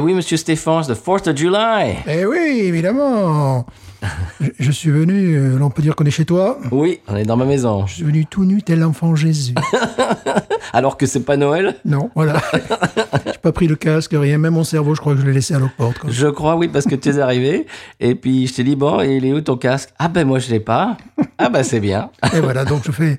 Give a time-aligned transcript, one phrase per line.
[0.00, 1.96] Eh oui, monsieur Stéphane, c'est le 4th of July.
[2.08, 3.66] Eh oui, évidemment.
[4.40, 6.58] je, je suis venu, euh, on peut dire qu'on est chez toi.
[6.72, 7.84] Oui, on est dans ma maison.
[7.86, 9.52] Je suis venu tout nu tel l'enfant Jésus.
[10.72, 11.76] Alors que c'est pas Noël?
[11.84, 12.40] Non, voilà.
[13.26, 14.38] J'ai pas pris le casque, rien.
[14.38, 15.98] Même mon cerveau, je crois que je l'ai laissé à l'autre porte.
[15.98, 16.08] quoi.
[16.10, 17.66] Je crois, oui, parce que tu es arrivé.
[18.00, 19.90] Et puis, je t'ai dit, bon, il est où ton casque?
[19.98, 20.96] Ah ben, moi, je l'ai pas.
[21.36, 22.08] Ah ben, c'est bien.
[22.34, 23.18] Et voilà, donc je fais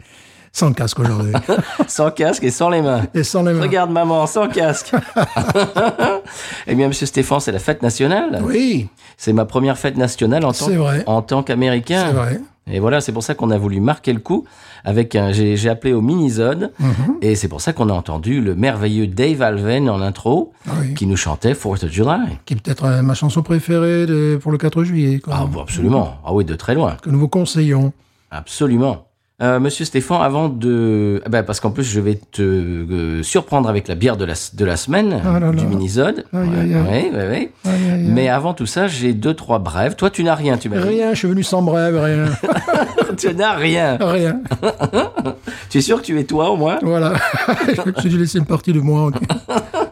[0.51, 1.31] sans casque aujourd'hui.
[1.87, 3.03] Sans casque et sans les mains.
[3.13, 3.61] Et sans les mains.
[3.61, 4.91] Regarde, maman, sans casque.
[6.67, 8.41] eh bien, monsieur Stéphane, c'est la fête nationale.
[8.43, 11.03] Oui, C'est ma première fête nationale en tant, C'est vrai.
[11.07, 12.05] en tant qu'américain.
[12.07, 12.41] c'est vrai.
[12.69, 14.45] Et voilà, c'est pour ça qu'on a voulu marquer le coup
[14.85, 16.69] avec un, j'ai, appelé au mini-zone.
[16.79, 16.93] Mhm.
[17.21, 20.93] Et c'est pour ça qu'on a entendu le merveilleux Dave Alven en intro Ah oui.
[20.93, 22.37] qui nous chantait 4th of July.
[22.45, 25.19] Qui est peut-être euh, ma chanson préférée de- pour le 4 juillet.
[25.19, 25.33] Quoi.
[25.37, 26.17] Ah, bon, absolument.
[26.25, 26.97] Ah oui, de très loin.
[27.01, 27.93] Que nous vous conseillons.
[28.29, 29.05] Absolument.
[29.41, 31.19] Euh, Monsieur Stéphane, avant de...
[31.25, 34.35] ah ben, parce qu'en plus, je vais te euh, surprendre avec la bière de la,
[34.53, 35.63] de la semaine, Ah là du là.
[35.63, 36.23] mini-zone.
[36.31, 38.05] Aïe, Ouais, ouais, ouais, aïe.
[38.07, 39.95] Mais avant tout ça, j'ai deux, trois brèves.
[39.95, 40.87] Toi, tu n'as rien, tu m'as dit.
[40.87, 42.25] Rien, je suis venu sans brève, rien.
[43.17, 43.97] tu n'as rien.
[43.99, 44.41] rien.
[45.69, 46.79] Tu es sûr que tu es toi, au moins?
[46.81, 47.13] Voilà.
[47.75, 49.09] je me suis dû laisser une partie de moi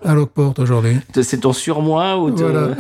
[0.03, 0.97] à Lockport aujourd'hui.
[1.21, 2.71] C'est ton surmoi ou Voilà.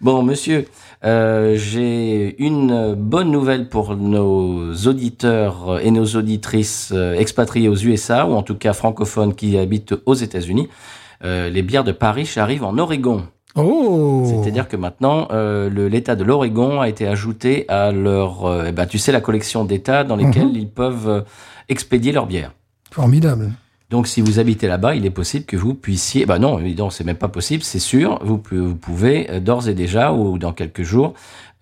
[0.00, 0.66] Bon, monsieur,
[1.04, 8.26] euh, j'ai une bonne nouvelle pour nos auditeurs et nos auditrices euh, expatriés aux USA,
[8.26, 10.68] ou en tout cas francophones qui habitent aux États-Unis.
[11.24, 13.26] Euh, les bières de Paris arrivent en Oregon.
[13.56, 18.72] Oh C'est-à-dire que maintenant, euh, l'État de l'Oregon a été ajouté à leur, euh, eh
[18.72, 21.20] ben, tu sais, la collection d'États dans lesquels ils peuvent euh,
[21.70, 22.52] expédier leurs bières.
[22.90, 23.52] Formidable.
[23.90, 26.26] Donc, si vous habitez là-bas, il est possible que vous puissiez.
[26.26, 28.18] Bah non, évidemment, c'est même pas possible, c'est sûr.
[28.24, 31.14] Vous, pouvez euh, d'ores et déjà ou dans quelques jours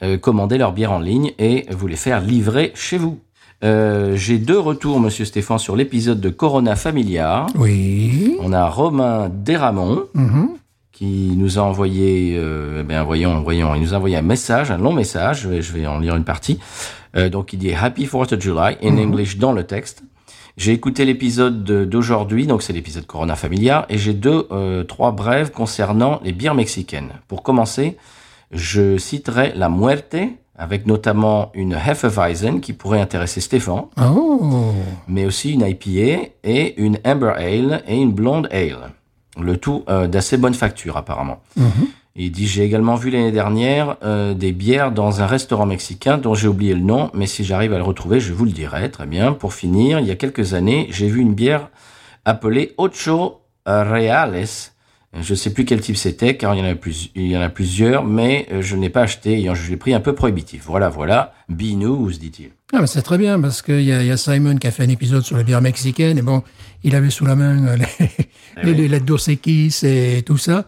[0.03, 3.19] euh, commander leur bière en ligne et vous les faire livrer chez vous.
[3.63, 7.47] Euh, J'ai deux retours, Monsieur Stéphane, sur l'épisode de Corona Familia.
[7.57, 8.37] Oui.
[8.41, 10.49] On a Romain Desramon Mhm.
[10.93, 14.79] qui nous a envoyé, euh, bien voyons, voyons, il nous a envoyé un message, un
[14.79, 15.43] long message.
[15.43, 16.59] Je vais, je vais en lire une partie.
[17.17, 20.03] Euh, donc il dit Happy 4th of July in English dans le texte.
[20.57, 25.11] J'ai écouté l'épisode de- d'aujourd'hui, donc c'est l'épisode Corona Familia, et j'ai deux, euh, trois
[25.13, 27.11] brèves concernant les bières mexicaines.
[27.27, 27.97] Pour commencer,
[28.53, 30.17] je citerai la Muerte,
[30.57, 34.71] avec notamment une Hefeweizen qui pourrait intéresser Stéphane, Oh.
[35.09, 38.93] mais aussi une IPA et une Amber Ale et une Blonde Ale.
[39.41, 41.41] Le tout euh, d'assez bonne facture apparemment.
[42.17, 46.35] Il dit j'ai également vu l'année dernière euh, des bières dans un restaurant mexicain dont
[46.35, 48.89] j'ai oublié le nom, mais si j'arrive à le retrouver, je vous le dirai.
[48.91, 49.33] Très bien.
[49.33, 51.71] Pour finir, il y a quelques années, j'ai vu une bière
[52.25, 54.45] appelée Ocho Reales.
[55.21, 57.41] Je sais plus quel type c'était, car il y en a plus, il y en
[57.41, 60.65] a plusieurs, mais euh, je n'ai pas acheté, ayant jugé le prix un peu prohibitif.
[60.67, 61.33] Voilà, voilà.
[61.49, 62.51] Be news, dit-il.
[62.73, 64.73] Ah, mais c'est très bien parce qu'il y, a- il y a Simon qui a
[64.73, 66.43] fait un épisode sur les bières mexicaines et bon,
[66.83, 68.09] il avait sous la main euh, les,
[68.65, 70.65] les, les, les Dos Equis et tout ça.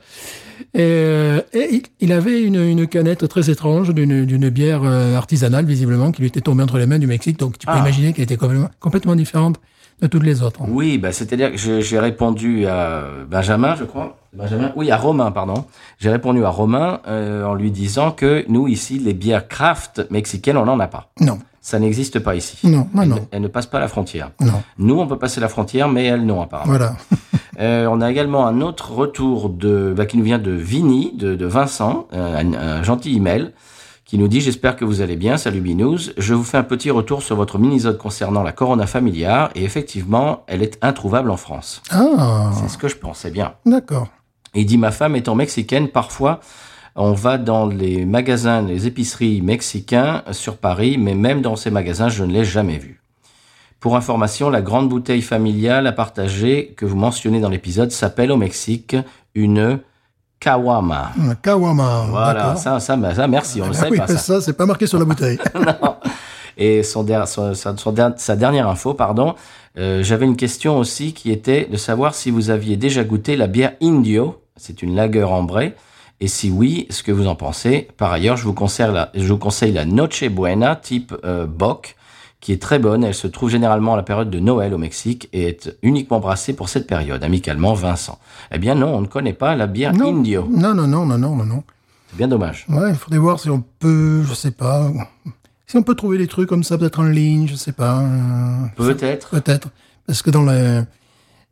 [0.76, 5.16] Et, euh, et il, il avait une, une canette très étrange d'une d'une bière euh,
[5.16, 7.38] artisanale, visiblement, qui lui était tombée entre les mains du Mexique.
[7.38, 7.78] Donc tu peux Ah.
[7.78, 9.56] imaginer qu'elle était complètement, complètement différente
[10.02, 10.60] de toutes les autres.
[10.68, 14.18] Oui, bah, c'est-à-dire que j'ai répondu à Benjamin, je crois.
[14.34, 15.64] Benjamin Oui, à Romain, pardon.
[15.98, 20.58] J'ai répondu à Romain euh, en lui disant que nous, ici, les bières craft mexicaines,
[20.58, 21.08] on n'en a pas.
[21.22, 21.38] Non,
[21.68, 22.58] Ça n'existe pas ici.
[22.68, 23.16] non, non, non.
[23.16, 24.30] ne- elles ne passent pas la frontière.
[24.40, 24.62] non.
[24.78, 26.70] Nous, on peut passer la frontière, mais elles non, apparemment.
[26.72, 26.96] Voilà.
[27.58, 31.34] Euh, on a également un autre retour de, bah, qui nous vient de Vini, de,
[31.34, 33.52] de Vincent, euh, un, un gentil email,
[34.04, 36.10] qui nous dit J'espère que vous allez bien, salut Binous.
[36.18, 40.44] Je vous fais un petit retour sur votre mini-zode concernant la Corona Familiar, et effectivement,
[40.48, 41.80] elle est introuvable en France.
[41.90, 43.54] Ah, C'est ce que je pensais bien.
[43.64, 44.08] d'accord.
[44.54, 46.40] Il dit ma femme étant mexicaine, parfois
[46.96, 52.08] on va dans les magasins, les épiceries mexicains sur Paris, mais même dans ces magasins,
[52.08, 53.00] je ne l'ai jamais vu.
[53.80, 58.36] Pour information, la grande bouteille familiale à partager que vous mentionnez dans l'épisode s'appelle au
[58.36, 58.96] Mexique
[59.34, 59.78] une
[60.40, 61.12] Kawama.
[61.42, 62.06] Kawama.
[62.10, 64.16] Voilà, ça, ça, ça, merci, on ne Ah sait oui, pas ça.
[64.18, 65.38] ça, c'est pas marqué sur la bouteille.
[66.58, 69.34] Et son, der- son- son- son der- sa dernière info, pardon,
[69.78, 73.46] euh, j'avais une question aussi qui était de savoir si vous aviez déjà goûté la
[73.46, 75.74] bière Indio, c'est une lager ambrée,
[76.20, 77.88] et si oui, ce que vous en pensez.
[77.96, 81.96] Par ailleurs, je vous conseille la, je vous conseille la Noche Buena type euh, Bock,
[82.40, 83.04] qui est très bonne.
[83.04, 86.54] Elle se trouve généralement à la période de Noël au Mexique et est uniquement brassée
[86.54, 87.22] pour cette période.
[87.24, 88.18] Amicalement, Vincent.
[88.52, 90.16] Eh bien non, on ne connaît pas la bière non.
[90.18, 90.48] Indio.
[90.50, 91.62] non, non, non, non, non, non, non.
[92.10, 92.64] C'est bien dommage.
[92.68, 94.90] Ouais, il faudrait voir si on peut, je sais pas,
[95.66, 97.98] si on peut trouver des trucs comme ça peut-être en ligne, je sais pas.
[98.00, 99.30] euh, Peut-être.
[99.30, 99.68] Peut-être.
[100.06, 100.84] Parce que dans le,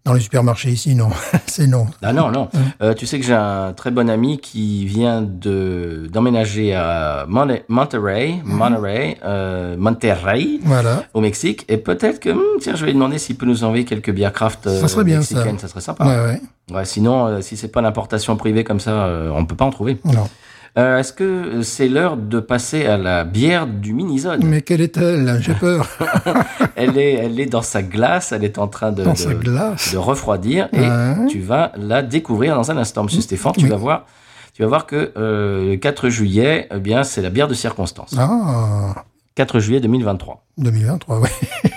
[0.06, 1.08] Dans les supermarchés ici, non.
[1.46, 1.86] c'est non.
[2.02, 2.50] Ah non, non.
[2.82, 7.58] Euh, tu sais que j'ai un très bon ami qui vient de d'emménager à Mon-
[7.68, 11.04] Monterrey, Monterey, euh, Monterrey, Voilà.
[11.14, 11.64] au Mexique.
[11.68, 14.34] Et peut-être que, hum, tiens, je vais lui demander s'il peut nous envoyer quelques bières
[14.34, 15.36] craft euh, Ça serait bien, ça.
[15.36, 15.58] mexicaines.
[15.58, 15.68] Ça.
[15.68, 16.04] serait sympa.
[16.04, 16.40] Ouais, ouais.
[16.76, 19.70] Ouais, sinon, euh, si c'est pas l'importation privée comme ça, euh, on peut pas en
[19.70, 19.98] trouver.
[20.04, 20.28] Non.
[20.76, 24.44] Euh, Est-ce que c'est l'heure de passer à la bière du Minizone?
[24.44, 25.38] Mais quelle est-elle?
[25.40, 25.88] J'ai peur.
[26.76, 28.32] Elle est, elle est dans sa glace.
[28.32, 29.92] Elle est en train de, Dans de- sa glace.
[29.92, 31.26] de refroidir et Ouais.
[31.30, 33.52] tu vas la découvrir dans un instant, Monsieur Stéphane.
[33.56, 33.70] Tu Oui.
[33.70, 34.06] vas voir,
[34.52, 38.12] tu vas voir que euh, le 4 juillet, eh bien, c'est la bière de circonstance.
[38.18, 39.04] Ah,
[39.36, 40.44] 4 juillet 2023.
[40.58, 41.28] 2023, oui.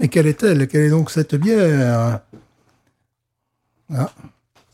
[0.00, 0.68] Mais quelle est-elle?
[0.68, 2.20] Quelle est donc cette bière?
[3.94, 4.10] Ah.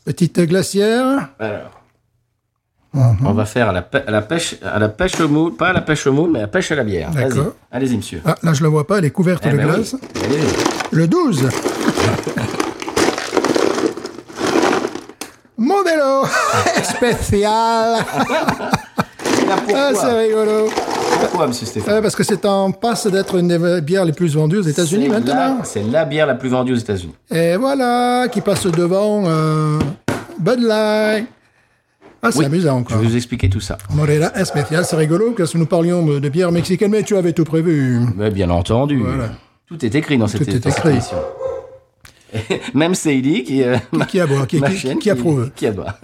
[0.03, 1.29] Petite glacière?
[1.39, 1.80] Alors,
[2.93, 3.25] Mhm.
[3.25, 5.73] on va faire à la, à la pêche, à la pêche au moule, pas à
[5.73, 7.09] la pêche au moule, mais à la pêche à la bière.
[7.71, 8.21] Allez-y, monsieur.
[8.25, 9.95] Ah, là, je la vois pas, elle est couverte Eh de ben glace.
[10.25, 10.95] Allez-y.
[10.95, 11.49] Le 12.
[15.57, 16.25] Modelo
[16.83, 18.03] spécial.
[19.73, 20.69] Ah, c'est rigolo.
[21.19, 24.33] pourquoi, monsieur Stéphane Ah, parce que c'est en passe d'être une des bières les plus
[24.35, 25.59] vendues aux États-Unis maintenant.
[25.63, 27.13] C'est la bière la plus vendue aux États-Unis.
[27.29, 29.79] Et voilà, qui passe devant euh,
[30.39, 31.27] Bud Light.
[32.23, 32.97] Ah, c'est Oui, amusant Je encore.
[32.99, 33.77] vais vous expliquer tout ça.
[33.93, 37.33] Modelo spécial, c'est rigolo parce que nous parlions de, de bière mexicaine, mais tu avais
[37.33, 37.99] tout prévu.
[38.15, 38.99] Mais bien entendu.
[38.99, 39.29] Voilà.
[39.67, 40.89] Tout est écrit dans cette, Tout est cette écrit.
[40.91, 41.17] émission.
[42.73, 45.51] Même Seili qui, euh, Qui, qui aboie, qui, ma qui- qui approuve.
[45.55, 45.95] Qui aboie.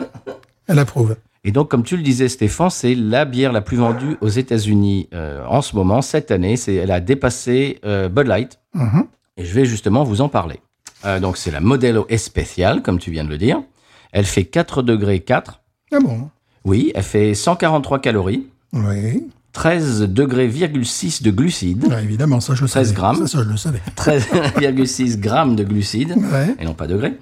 [0.68, 1.16] Elle approuve.
[1.44, 5.08] Et donc, comme tu le disais, Stéphane, c'est la bière la plus vendue aux États-Unis
[5.14, 6.58] euh, en ce moment, cette année.
[6.58, 8.60] C'est, elle a dépassé euh, Bud Light.
[8.74, 9.06] Mhm.
[9.38, 10.60] Et je vais justement vous en parler.
[11.06, 13.62] Euh, donc, c'est la Modelo Especial, comme tu viens de le dire.
[14.12, 15.62] Elle fait 4 degrés 4.
[15.92, 16.30] Ah bon?
[16.66, 19.24] Oui, elle fait 143 calories, Oui.
[19.54, 20.52] 13 degrés
[20.84, 22.96] 6 de glucides, Ah, évidemment, ça je le 13 savais.
[22.96, 23.16] grammes.
[23.26, 23.82] Ça, ça, je le savais.
[23.96, 26.56] 13,6 grammes de glucides, Ouais.
[26.60, 27.14] et non pas degrés.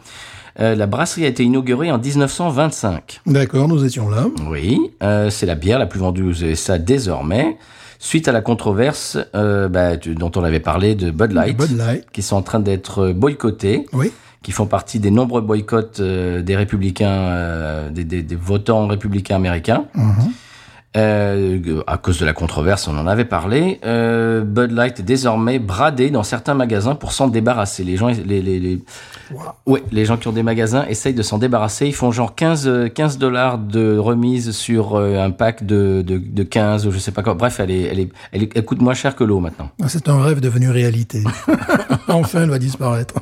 [0.60, 3.22] Euh, la brasserie a été inaugurée en 1925.
[3.26, 4.26] D'accord, nous étions là.
[4.50, 7.58] Oui, euh, c'est la bière la plus vendue aux USA désormais.
[8.00, 12.06] Suite à la controverse euh, bah, dont on avait parlé de Bud Light, Bud Light.
[12.12, 14.12] qui sont en train d'être boycottés, Oui.
[14.45, 19.38] Qui font partie des nombreux boycotts euh, des républicains, euh, des, des- des votants républicains
[19.38, 19.86] américains.
[20.97, 23.81] Euh, à cause de la controverse, on en avait parlé.
[23.83, 27.83] Euh, Bud Light est désormais bradé dans certains magasins pour s'en débarrasser.
[27.83, 28.80] Les gens, les, les, les,
[29.65, 31.88] ouais, les gens qui ont des magasins essayent de s'en débarrasser.
[31.88, 36.44] Ils font genre 15, euh, 15 dollars de remise sur un pack de, de, de
[36.44, 37.33] 15 ou je sais pas quoi.
[37.33, 39.69] Bref, elle, est, elle, est, elle, est- elle coûte moins cher que l'eau maintenant.
[39.83, 41.24] Ah, C'est un rêve devenu réalité.
[42.07, 43.15] enfin, elle va disparaître.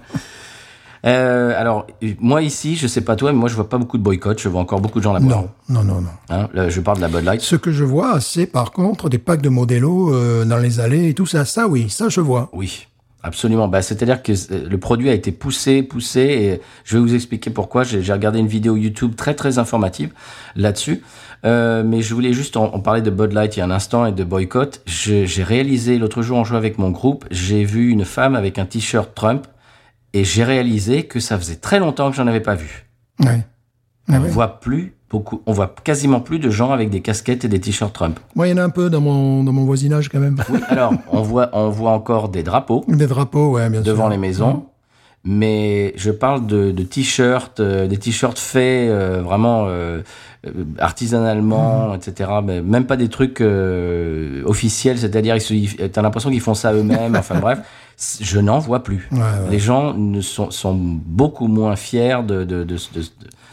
[1.06, 1.86] Euh, alors,
[2.20, 4.40] moi ici, je sais pas toi, mais moi je vois pas beaucoup de boycotts.
[4.40, 5.26] Je vois encore beaucoup de gens là-bas.
[5.26, 6.10] Non, non, non, non.
[6.30, 7.42] Hein, là, je parle de la Bud Light.
[7.42, 11.10] Ce que je vois, c'est par contre des packs de Modelo euh, dans les allées
[11.10, 11.46] et tout ça.
[11.46, 12.50] Ça, oui, ça, je vois.
[12.54, 12.88] Oui,
[13.22, 13.68] absolument.
[13.68, 17.50] Bah, C'est-à-dire que euh, le produit a été poussé, poussé, et je vais vous expliquer
[17.50, 17.84] pourquoi.
[17.84, 20.12] J'ai regardé une vidéo YouTube très très informative
[20.56, 21.04] là-dessus.
[21.46, 23.72] Euh, mais je voulais juste en, en parler de Bud Light il y a un
[23.72, 24.82] instant et de boycott.
[24.86, 28.66] J'ai réalisé l'autre jour en jouant avec mon groupe, j'ai vu une femme avec un
[28.66, 29.46] t-shirt Trump
[30.14, 32.86] et j'ai réalisé que ça faisait très longtemps que j'en avais pas vu.
[33.26, 33.36] Ah
[34.10, 37.60] On voit plus beaucoup, on voit quasiment plus de gens avec des casquettes et des
[37.60, 38.20] t-shirts Trump.
[38.36, 40.38] Moi, il y en a un peu dans mon, dans mon voisinage quand même.
[40.50, 42.84] Oui, alors on voit, on voit encore des drapeaux.
[42.88, 43.94] Des drapeaux, ouais, bien sûr.
[43.94, 44.66] devant les maisons.
[45.26, 50.02] Mais je parle de, de t-shirts, euh, des t-shirts faits euh, vraiment euh,
[50.46, 52.30] euh, artisanalement, etc.
[52.44, 55.38] Mais même pas des trucs euh, officiels, c'est-à-dire
[55.94, 57.16] t'as l'impression qu'ils font ça eux-mêmes.
[57.16, 57.60] enfin bref,
[58.22, 59.08] je n'en vois plus.
[59.14, 59.26] Ouais, ouais.
[59.52, 62.76] Les gens ne sont, sont beaucoup moins fiers de, de, de,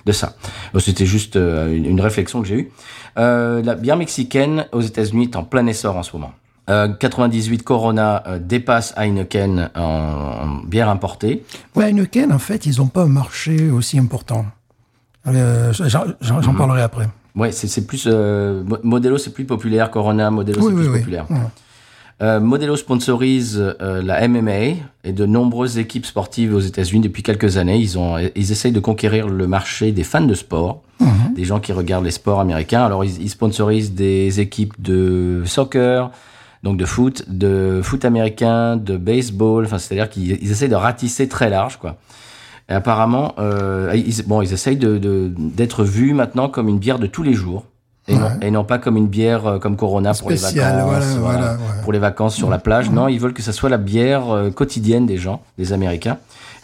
[0.06, 0.34] de, ça.
[0.78, 2.72] C'était juste euh, une, une réflexion que j'ai eue.
[3.16, 6.32] Euh, la bière mexicaine aux États-Unis est en plein essor en ce moment.
[6.70, 11.42] Euh, 98 Corona euh, dépasse Heineken en, en bière importée.
[11.74, 14.46] Ouais, Heineken, en fait, ils n'ont pas un marché aussi important.
[15.26, 17.08] Euh, j'en j'en parlerai après.
[17.36, 19.90] Ouais, c'est plus euh, Mo- Modelo, c'est plus populaire.
[19.90, 20.98] Corona, Modelo, Oui, c'est oui, plus oui.
[21.00, 21.26] populaire.
[22.22, 27.56] Euh, Modelo sponsorise euh, la MMA et de nombreuses équipes sportives aux États-Unis depuis quelques
[27.56, 27.78] années.
[27.78, 31.34] Ils ont, ils essayent de conquérir le marché des fans de sport, Mhm.
[31.34, 32.84] des gens qui regardent les sports américains.
[32.84, 36.10] Alors ils, ils sponsorisent des équipes de soccer,
[36.62, 39.64] donc de foot, de foot américain, de baseball.
[39.64, 41.96] Enfin, c'est-à-dire qu'ils ils essayent de ratisser très large, quoi.
[42.68, 46.98] Et apparemment, euh, ils, bon, ils essayent de de- d'être vus maintenant comme une bière
[46.98, 47.64] de tous les jours.
[48.08, 51.40] Et, non, et non pas comme une bière euh, comme Corona pour les vacances, voilà,
[51.40, 51.82] voilà, ouais.
[51.84, 52.90] pour les vacances sur la plage.
[52.90, 56.18] Non, ils veulent que ça soit la bière euh, quotidienne des gens, des Américains.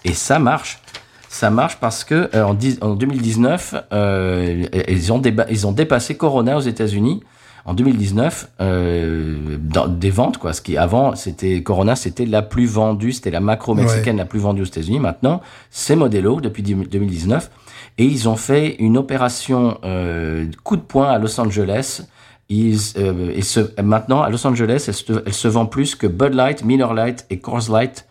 [0.04, 0.80] Et ça marche.
[1.28, 6.16] Ça marche parce que euh, en, en 2019, euh, ils, ont déba- ils ont dépassé
[6.16, 7.22] Corona aux États-Unis
[7.66, 10.52] en 2019 euh, dans des ventes quoi.
[10.52, 14.38] Ce qui avant c'était Corona, c'était la plus vendue, c'était la macro mexicaine la plus
[14.38, 15.00] vendue aux États-Unis.
[15.00, 17.50] Maintenant, c'est Modelo depuis 2019
[17.99, 22.02] et ils ont fait une opération euh, coup de poing à Los Angeles.
[22.49, 26.06] Ils, euh, et ce, maintenant à Los Angeles, elle se, elle se vend plus que
[26.06, 28.06] Bud Light, Miller Light et Coors Light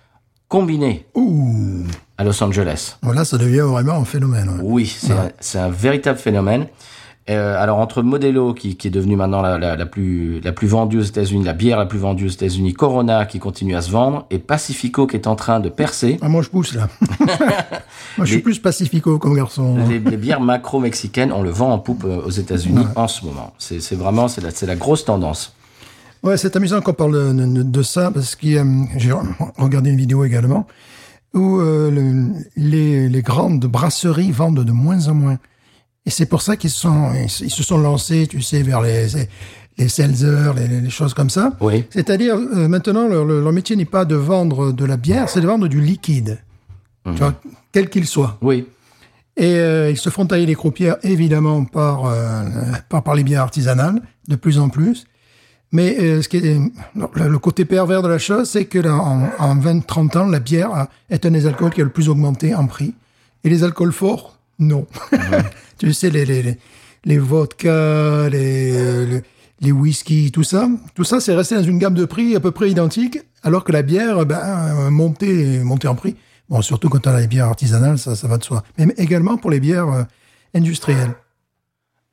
[0.50, 1.86] combinés Ouh,
[2.18, 2.98] à Los Angeles.
[3.02, 4.50] voilà, ça devient vraiment un phénomène.
[4.50, 4.60] ouais.
[4.62, 6.68] Oui, c'est un, c'est un véritable phénomène.
[7.28, 10.68] Euh, alors entre Modelo qui, qui est devenu maintenant la, la, la plus la plus
[10.68, 13.90] vendue aux États-Unis, la bière la plus vendue aux États-Unis, Corona qui continue à se
[13.90, 16.20] vendre et Pacifico qui est en train de percer.
[16.22, 16.88] Ah, moi, je pousse, là.
[18.18, 19.76] moi, je suis plus pacifico comme garçon.
[19.90, 23.26] Les, les bières macro mexicaines, on le vend en poupe euh, aux États-Unis en ce
[23.26, 23.54] moment.
[23.58, 25.56] C'est vraiment c'est la, c'est la grosse tendance.
[26.22, 29.12] Ouais, c'est amusant qu'on parle de, de- de ça parce que euh, j'ai
[29.58, 30.68] regardé une vidéo également
[31.34, 35.38] où euh, le- les, les grandes brasseries vendent de moins en moins.
[36.06, 39.08] Et c'est pour ça qu'ils se sont, ils se sont lancés, tu sais, vers les,
[39.78, 41.54] les seltzers, les, les choses comme ça.
[41.62, 41.86] Oui.
[41.90, 45.48] C'est-à-dire, euh, maintenant, leur, leur- métier n'est pas de vendre de la bière, c'est de
[45.48, 46.40] vendre du liquide.
[47.06, 47.34] Tu vois,
[47.72, 48.38] quel qu'il soit.
[48.42, 48.68] Oui.
[49.38, 52.44] Et euh, ils se font tailler les croupières, évidemment, par, euh,
[52.90, 55.06] par, par les bières artisanales, de plus en plus.
[55.72, 56.58] Mais ce qui est,
[56.96, 60.88] le, côté pervers de la chose, c'est que là, en, en 20-30 ans, la bière
[61.10, 62.94] est un des alcools qui a le plus augmenté en prix.
[63.44, 64.88] Et les alcools forts, non.
[65.78, 66.58] tu sais, les, les, les,
[67.06, 69.22] les vodkas, les, les,
[69.62, 72.52] les whisky, tout ça, tout ça, c'est resté dans une gamme de prix à peu
[72.52, 76.16] près identique, alors que la bière, ben, montait, montait en prix.
[76.50, 78.64] Bon, surtout quand on a les bières artisanales, ça, ça va de soi.
[78.78, 80.04] Mais également pour les bières euh,
[80.54, 81.16] industrielles.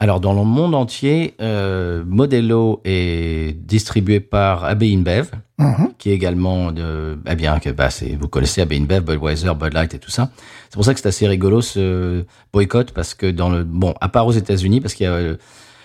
[0.03, 5.31] Alors dans le monde entier, euh, Modelo est distribué par AB InBev,
[5.61, 5.93] Mhm.
[5.97, 7.89] qui est également de, eh bien que bah,
[8.21, 10.31] vous connaissez AB InBev, Budweiser, Bud Light et tout ça.
[10.71, 14.09] C'est pour ça que c'est assez rigolo ce boycott parce que dans le bon, à
[14.09, 15.37] part aux États-Unis, parce qu'il y a euh,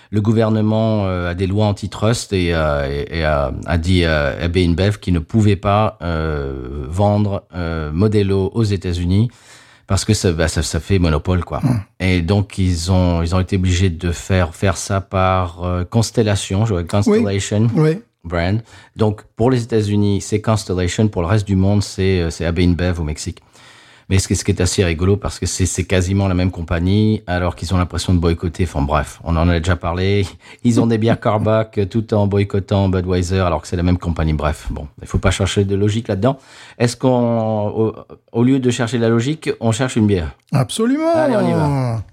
[0.10, 4.30] le gouvernement euh, a des lois antitrust et, euh, et, et a, a dit à
[4.42, 9.30] AB InBev qu'il ne pouvait pas euh, vendre euh, Modelo aux États-Unis
[9.88, 11.62] parce que ça, bah, ça, ça fait monopole quoi.
[12.00, 16.65] Et donc ils ont ils ont été obligés de faire faire ça par euh, Constellation,
[16.65, 18.00] je vois, Constellation Oui.
[18.24, 18.62] brand.
[18.96, 22.60] Donc pour les États-Unis, c'est Constellation, pour le reste du monde, c'est euh, c'est AB
[22.60, 23.41] InBev au Mexique.
[24.10, 27.24] Mais ce qui, ce qui est assez rigolo parce que c'est quasiment la même compagnie
[27.28, 28.64] alors qu'ils ont l'impression de boycotter.
[28.64, 30.26] Enfin bref, on en a déjà parlé.
[30.64, 33.98] Ils ont des bières Carbac euh, tout en boycottant Budweiser alors que c'est la même
[33.98, 34.32] compagnie.
[34.32, 36.40] Bref, bon, il faut pas chercher de logique là-dedans.
[36.78, 37.96] Est-ce qu'on, au,
[38.32, 40.32] au lieu de chercher la logique, on cherche une bière?
[40.54, 41.14] Absolument.
[41.14, 42.04] Allez, on y va.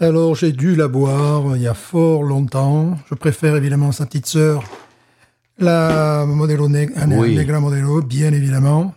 [0.00, 2.96] Alors, j'ai dû la boire il y a fort longtemps.
[3.10, 4.62] Je préfère évidemment sa petite sœur,
[5.58, 7.34] la Modelo Neg- Oui.
[7.36, 8.94] Negra Modelo, bien évidemment.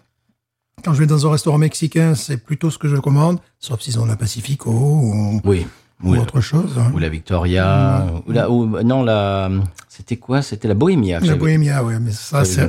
[0.83, 3.99] Quand je vais dans un restaurant mexicain, c'est plutôt ce que je commande, sauf s'ils
[3.99, 5.65] ont la Pacifico ou, Oui.
[6.03, 6.77] ou Ou, la, autre chose.
[6.77, 6.91] hein.
[6.93, 9.49] ou la Victoria, ou la, ou, non la,
[9.89, 10.41] c'était quoi?
[10.41, 11.19] C'était la Bohemia.
[11.19, 11.35] La.
[11.35, 12.63] Bohémia, oui, mais ça, c'est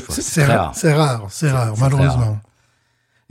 [0.46, 0.72] rare.
[0.74, 2.38] C'est rare, c'est rare, malheureusement.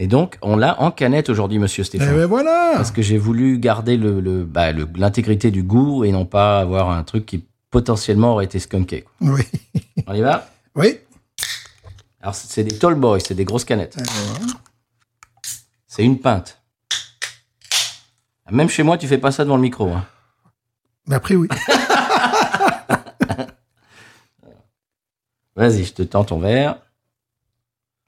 [0.02, 2.16] Et donc, on l'a en canette aujourd'hui, monsieur Et Stéphane.
[2.16, 2.72] ben voilà.
[2.76, 6.62] Parce que j'ai voulu garder le, le, bah, le- l'intégrité du goût et non pas
[6.62, 9.04] avoir un truc qui potentiellement aurait été skunké.
[9.20, 9.42] Oui.
[10.08, 10.48] On y va?
[10.76, 11.00] Oui.
[12.22, 13.98] Alors, c'est des tall boys, c'est des grosses canettes.
[13.98, 14.54] Et voilà.
[15.90, 16.62] C'est une pinte.
[18.52, 19.92] Même chez moi, tu fais pas ça devant le micro.
[19.92, 20.06] Hein.
[21.08, 21.48] Mais après, oui.
[25.56, 26.78] Vas-y, je te tends ton verre.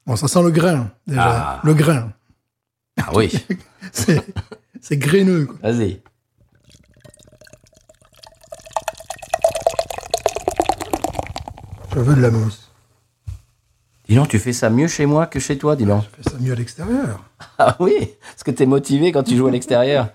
[0.06, 1.56] Bon, ça sent le grain, déjà.
[1.56, 1.60] Ah.
[1.64, 2.14] Le grain.
[2.98, 3.32] Ah oui,
[3.92, 4.24] C'est
[4.80, 5.58] c'est graineux, quoi.
[5.62, 6.02] vas-y.
[11.94, 12.71] Je veux de la mousse.
[14.12, 16.04] Dis donc, tu fais ça mieux chez moi que chez toi, dis donc.
[16.04, 17.24] Je fais ça mieux à l'extérieur.
[17.58, 20.10] Ah oui, parce que t'es motivé quand tu joues à l'extérieur.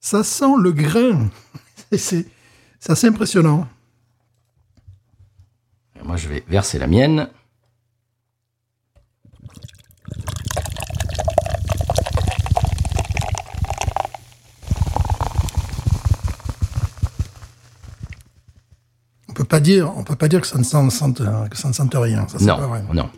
[0.00, 1.28] Ça sent le grain.
[1.96, 2.26] C'est
[2.88, 3.68] assez impressionnant.
[6.02, 7.28] Moi, je vais verser la mienne.
[19.46, 21.94] Pas dire, on peut pas dire que ça ne sent, sente- que ça ne sente
[21.94, 22.26] rien.
[22.28, 22.82] Ça, Non, pas vrai.
[22.92, 23.08] non.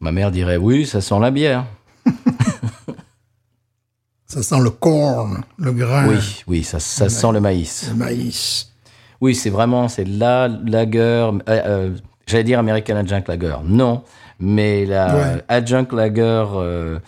[0.00, 1.64] Ma mère dirait oui, ça sent la bière.
[4.26, 7.86] Ça sent le corn, le grain, Oui, oui, ça, ça sent le maïs.
[7.88, 8.70] le maïs.
[9.22, 11.96] Oui, c'est vraiment, c'est la lager, euh, euh,
[12.26, 13.56] j'allais dire American Adjunct Lager.
[13.64, 14.02] Non,
[14.38, 15.44] mais la Ouais.
[15.48, 16.98] Adjunct Lager euh,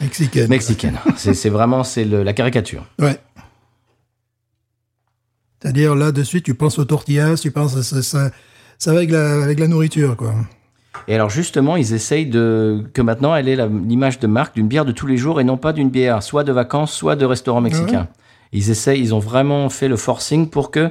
[0.00, 0.48] Mexicaine.
[0.48, 0.98] mexicaine.
[1.16, 2.84] c'est vraiment, c'est la caricature.
[2.98, 3.16] Ouais.
[5.66, 8.30] C'est-à-dire, là, de suite, tu penses aux tortillas, tu penses, ça, ça,
[8.78, 10.32] ça va avec la, avec la nourriture, quoi.
[11.08, 14.68] Et alors justement, ils essayent de que maintenant elle ait la- l'image de marque d'une
[14.68, 17.24] bière de tous les jours et non pas d'une bière soit de vacances, soit de
[17.24, 18.06] restaurant mexicain.
[18.52, 20.90] Ils essayent, ils ont vraiment fait le forcing pour que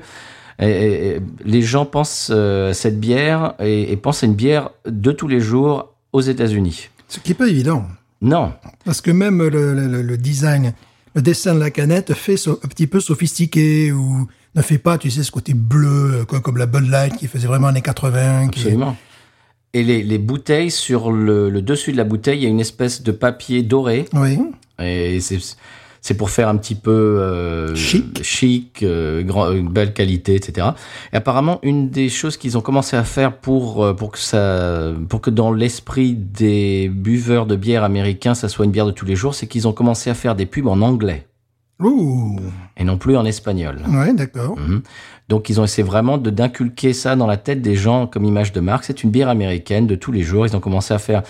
[0.60, 4.36] Et- et- et les gens pensent euh, à cette bière et, et pensent à une
[4.36, 6.90] bière de tous les jours aux États-Unis.
[7.10, 7.84] Ce qui est pas évident.
[8.22, 8.54] Non,
[8.86, 10.74] Parce que même le, le- le design,
[11.14, 14.98] le dessin de la canette fait so- un petit peu sophistiqué ou ne fait pas,
[14.98, 18.48] tu sais, ce côté bleu, euh, comme la Bud Light qui faisait vraiment années 80.
[18.50, 18.96] qui- absolument.
[19.74, 22.62] Et les, les bouteilles, sur le, le dessus de la bouteille, il y a une
[22.62, 24.06] espèce de papier doré.
[24.14, 24.40] Oui.
[24.80, 28.24] Et c'est pour faire un petit peu euh, Chic.
[28.24, 30.68] chic, euh, grand- euh, belle qualité, etc.
[31.12, 35.20] Et apparemment, une des choses qu'ils ont commencé à faire pour pour que ça, pour
[35.20, 39.16] que dans l'esprit des buveurs de bière américains, ça soit une bière de tous les
[39.18, 41.26] jours, c'est qu'ils ont commencé à faire des pubs en anglais
[41.80, 42.40] Ouh.
[42.78, 43.80] et non plus en espagnol.
[43.90, 44.58] Ouais, d'accord.
[44.58, 44.82] Mhm.
[45.28, 48.54] Donc ils ont essayé vraiment de d'inculquer ça dans la tête des gens comme image
[48.54, 48.86] de marque.
[48.86, 50.46] C'est une bière américaine de tous les jours.
[50.48, 51.24] Ils ont commencé à faire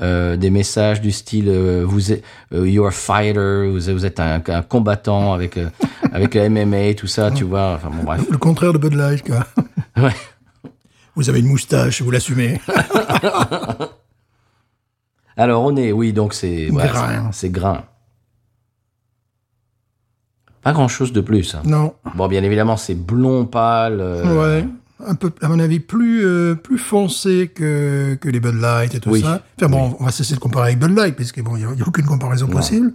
[0.00, 4.06] euh, des messages du style euh, vous êtes euh, you're a fighter, vous êtes, vous
[4.06, 5.68] êtes un, un combattant avec euh,
[6.12, 7.72] avec le MMA tout ça, tu vois.
[7.74, 8.20] Enfin bon bref.
[8.30, 9.44] Le contraire de Bud Light, quoi.
[9.96, 10.14] Ouais.
[11.16, 12.60] Vous avez une moustache, vous l'assumez.
[15.36, 17.30] Alors on est oui donc c'est Grain.
[17.32, 17.82] c'est grain.
[20.62, 21.54] Pas grand chose de plus.
[21.54, 21.62] hein.
[21.64, 21.94] non.
[22.14, 23.98] Bon bien évidemment c'est blond pâle.
[24.00, 24.66] euh, Ouais.
[25.06, 29.00] Un peu, à mon avis, plus, euh, plus foncé que, que les Bud Light et
[29.00, 29.20] tout Oui.
[29.22, 29.42] ça.
[29.56, 31.86] Enfin bon, on va cesser de comparer avec Bud Light, puisque bon, il n'y a,
[31.86, 32.92] aucune comparaison possible.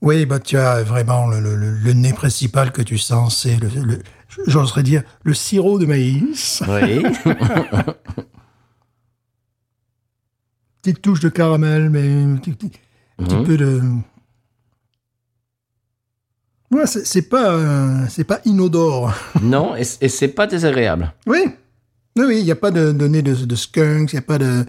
[0.00, 3.98] Oui, bah, tu as vraiment le, le, nez principal que tu sens, c'est le, le
[4.46, 6.62] j'oserais dire, le sirop de maïs.
[6.66, 7.02] Oui.
[10.82, 12.72] Petite touche de caramel, mais un petit, petit-
[13.18, 13.44] petit Mhm.
[13.44, 13.82] peu de...
[16.70, 19.12] Ouais, c'est pas, euh, c'est pas inodore.
[19.42, 21.12] non et, et c'est pas désagréable.
[21.26, 21.38] Oui,
[22.16, 24.22] oui, oui, il n'y a pas de, de nez de, de skunk, il n'y a
[24.22, 24.64] pas de...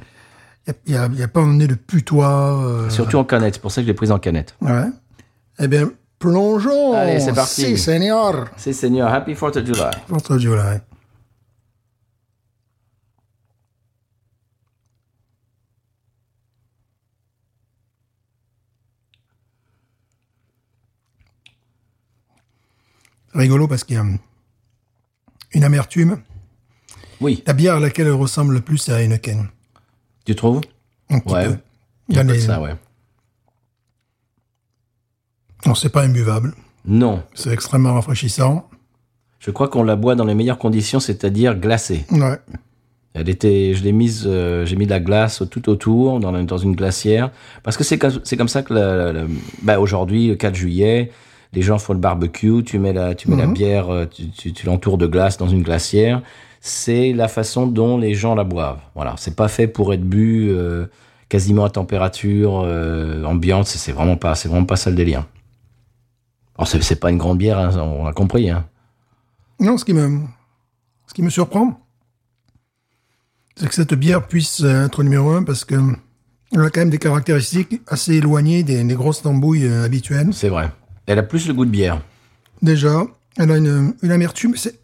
[0.86, 2.64] Il a, y a pas un nez de putois.
[2.64, 3.56] euh, Surtout en canette.
[3.56, 4.56] C'est pour ça que je l'ai prise en canette.
[4.62, 4.86] Ouais.
[5.60, 6.94] Eh bien, plongeons.
[6.94, 7.62] Allez, c'est parti.
[7.62, 8.46] Si, seigneur.
[8.58, 9.12] C'est Seigneur.
[9.12, 9.90] Happy 4th of July.
[10.08, 10.78] Fourth of July.
[23.34, 24.06] Rigolo parce qu'il y a
[25.54, 26.20] une amertume.
[27.20, 29.48] Oui, La bière à laquelle elle ressemble le plus, c'est à Heineken.
[30.26, 30.62] tu trouves?
[31.10, 31.46] Un petit Ouais.
[31.48, 31.58] peu.
[32.10, 32.76] Il y a de les- ça, ouais.
[35.66, 36.54] Non, c'est pas imbuvable.
[36.86, 38.68] Non, C'est extrêmement rafraîchissant.
[39.40, 42.06] je crois qu'on la boit dans les meilleures conditions, c'est-à-dire glacée.
[42.12, 42.38] Ouais.
[43.14, 46.44] Elle était, je l'ai mise, euh, j'ai mis de la glace tout autour dans, la-
[46.44, 49.28] dans une glacière, parce que c'est comme, c'est comme ça que la, la- la-
[49.64, 51.12] bah, aujourd'hui, le 4 juillet,
[51.54, 54.54] les gens font le barbecue, tu mets la, tu mets la bière, euh, tu, tu,
[54.54, 56.22] tu l'entoures de glace dans une glacière.
[56.62, 58.80] C'est la façon dont les gens la boivent.
[58.96, 60.86] Voilà, c'est pas fait pour être bu euh,
[61.28, 63.68] quasiment à température euh, ambiante.
[63.68, 65.26] C'est vraiment pas, c'est vraiment pas ça le délire.
[66.58, 68.50] Alors c'est pas une grande bière, hein, on l'a compris.
[68.50, 68.66] Hein.
[69.60, 70.22] Non, ce qui me,
[71.08, 71.80] ce qui me surprend,
[73.56, 75.76] c'est que cette bière puisse être numéro un parce que
[76.54, 80.30] elle a quand même des caractéristiques assez éloignées des, des grosses tambouilles habituelles.
[80.34, 80.70] C'est vrai.
[81.12, 82.02] Elle a plus le goût de bière.
[82.62, 83.04] Déjà,
[83.38, 84.56] elle a une, une amertume.
[84.56, 84.80] C'est,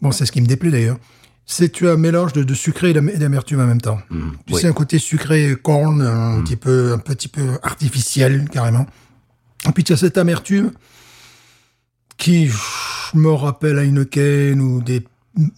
[0.00, 0.96] bon, c'est ce qui me déplaît d'ailleurs.
[1.44, 3.98] C'est tu as un mélange de, de sucré et d'am- et d'amertume en même temps.
[4.08, 4.60] tu Mmh, oui.
[4.60, 8.86] sais, un côté sucré corn, un petit peu, un petit peu artificiel carrément.
[9.68, 10.72] Et puis tu as cette amertume
[12.16, 12.48] qui
[13.14, 13.98] me rappelle à une
[14.60, 15.04] ou des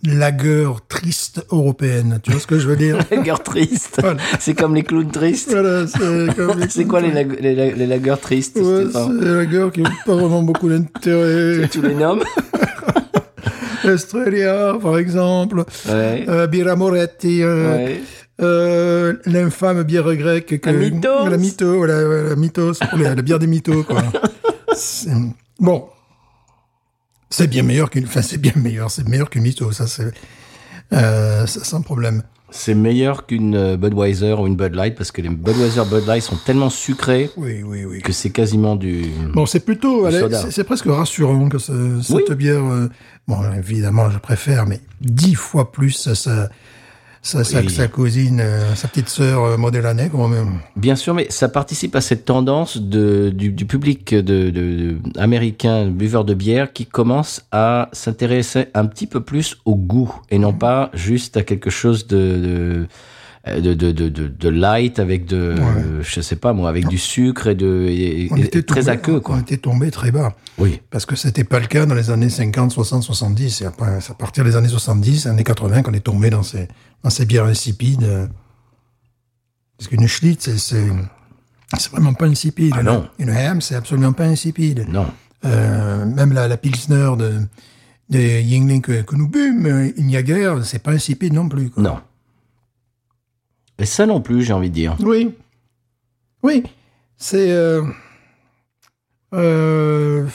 [0.05, 2.19] lagueurs tristes européennes.
[2.23, 3.99] Tu vois ce que je veux dire Lagueurs tristes.
[4.01, 4.21] Voilà.
[4.41, 5.51] C'est comme les clowns tristes.
[5.53, 9.71] Voilà, c'est les- quoi les, lag- les, lag- les lagueurs tristes Ouais, c'est des lagueurs
[9.73, 11.69] qui n'ont pas vraiment beaucoup d'intérêt.
[11.69, 12.23] Tu les nommes
[13.85, 15.65] Estrella, par exemple.
[15.89, 16.25] Ouais.
[16.29, 18.01] Euh, Birra Moretti, euh, ouais.
[18.41, 20.61] euh, l'infâme bière grecque.
[20.61, 21.29] Que, La Mythos.
[21.31, 24.03] La mytho, voilà, voilà, la mythos, la, la bière des mythos, quoi.
[25.61, 25.85] Bon.
[27.31, 30.13] C'est bien meilleur qu'une, enfin, c'est bien meilleur, c'est meilleur qu'une mytho, ça, c'est,
[30.93, 32.23] euh, ça, sans problème.
[32.51, 36.23] C'est meilleur qu'une euh, Budweiser ou une Bud Light parce que les Budweiser Bud Light
[36.23, 38.01] sont tellement sucrés Oui, oui, oui.
[38.01, 39.05] que c'est quasiment du.
[39.35, 40.07] Bon, c'est plutôt,
[40.51, 42.89] c'est presque rassurant que ce- cette bière, euh,
[43.27, 46.49] bon, évidemment, je préfère, mais dix fois plus sa,
[47.29, 49.57] sa, cousine, euh, sa petite sœur euh,
[50.11, 50.61] quand même.
[50.77, 54.97] Bien sûr, mais ça participe à cette tendance de, du, du public de, de- de-
[55.19, 60.39] américain, buveur de bière, qui commence à s'intéresser un petit peu plus au goût et
[60.39, 62.87] non pas juste à quelque chose de, de,
[63.47, 65.55] de, de, de, de- de light avec de,
[66.03, 68.91] je sais pas moi, avec du sucre et de et- On et était très tombé-
[68.93, 69.39] aqueux On quoi.
[69.39, 70.35] était tombé très bas.
[70.59, 73.63] Oui, Parce que c'était pas le cas dans les années 50, 60, 70.
[73.63, 76.69] Et après, c'est à partir des années 70, années 80, qu'on est tombé dans ces,
[77.05, 78.03] dans ces bières insipides.
[78.03, 78.27] euh.
[79.79, 82.75] Parce qu'une Schlitz, c'est, c'est, vraiment pas insipide.
[82.77, 83.09] Ah non.
[83.19, 84.87] Une Ham, c'est absolument pas insipide.
[84.89, 85.07] non.
[85.45, 87.35] Euh, même la, la Pilsner de,
[88.11, 91.49] des Yingling que, que nous bûmes, euh, il n'y a guère, c'est pas insipide non
[91.49, 91.71] plus.
[91.71, 91.81] quoi.
[91.85, 91.99] Non.
[93.79, 94.97] Et ça non plus, j'ai envie de dire.
[95.01, 95.35] Oui.
[96.43, 96.63] Oui.
[97.17, 97.51] C'est.
[97.51, 97.83] euh,
[99.35, 100.27] euh,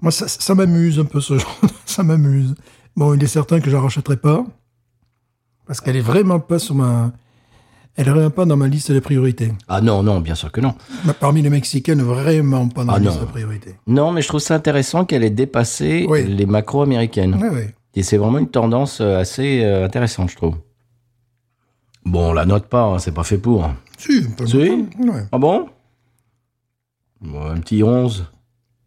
[0.00, 1.60] moi, ça, ça m'amuse un peu ce genre.
[1.86, 2.54] ça m'amuse.
[2.96, 4.44] Bon, il est certain que je la rachèterai pas.
[5.66, 7.12] Parce qu'elle est vraiment pas sur ma.
[7.98, 9.52] Elle est vraiment pas dans ma liste de priorités.
[9.68, 10.74] Ah non, non, bien sûr que non.
[11.06, 13.74] Mais Parmi les Mexicaines, vraiment pas dans Ah la liste de priorités.
[13.86, 16.24] Non, mais je trouve ça intéressant qu'elle ait dépassé Oui.
[16.26, 17.38] les macros américaines.
[17.40, 17.62] Oui, oui.
[17.94, 20.56] Et c'est vraiment une tendance euh, assez intéressante, je trouve.
[22.06, 23.68] Bon, on la note pas, hein, c'est pas fait pour.
[23.98, 24.56] Si, un peu Si.
[24.58, 25.24] Ouais.
[25.32, 25.68] Ah bon
[27.20, 28.26] Bon, Un petit 11,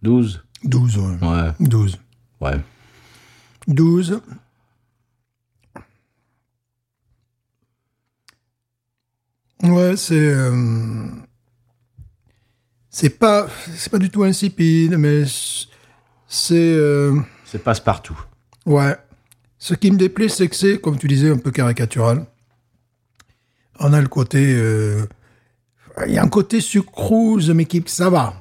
[0.01, 0.43] 12.
[0.63, 1.27] 12, ouais.
[1.27, 1.99] Ouais, 12.
[2.41, 2.59] ouais.
[3.67, 4.21] 12.
[9.63, 10.15] Ouais, c'est.
[10.15, 11.05] euh,
[12.89, 13.47] c'est pas.
[13.75, 15.23] C'est pas du tout insipide, mais
[16.27, 16.53] c'est.
[16.55, 18.19] euh, C'est passe-partout.
[18.65, 18.95] ouais.
[19.61, 22.25] Ce qui me déplaît, c'est que c'est, comme tu disais, un peu caricatural.
[23.79, 24.53] On a le côté.
[24.57, 25.05] euh,
[26.07, 28.33] Il y a un côté sucrose, mais qui ça va.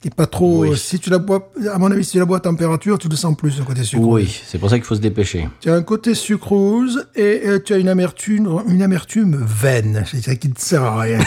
[0.00, 0.64] Qui est pas trop.
[0.66, 0.76] Oui.
[0.76, 3.16] Si tu la bois, à mon avis, si tu la bois à température, tu le
[3.16, 4.06] sens plus, le côté sucrose.
[4.06, 5.48] Oui, c'est pour ça qu'il faut se dépêcher.
[5.60, 10.22] Tu as un côté sucrose et euh, tu as une amertume, une amertume vaine, c'est
[10.22, 11.18] ça qui ne sert à rien.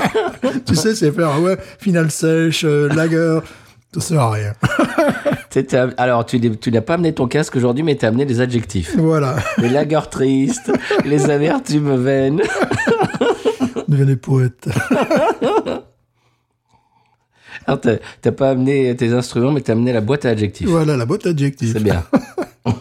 [0.66, 3.38] tu sais, c'est faire, ouais, finale sèche, euh, lager,
[3.94, 4.52] ça sert à rien.
[5.98, 6.38] Alors, tu,
[6.70, 8.94] n'as pas amené ton casque aujourd'hui, mais tu as amené des adjectifs.
[8.96, 10.72] Voilà, Les lagueurs tristes,
[11.04, 12.42] les amertumes vaines.
[13.88, 14.68] devenez poète.
[17.66, 20.66] Alors, t'as pas amené tes instruments, mais t'as amené la boîte à adjectifs.
[20.68, 21.72] Voilà, la boîte adjective.
[21.74, 22.02] C'est bien.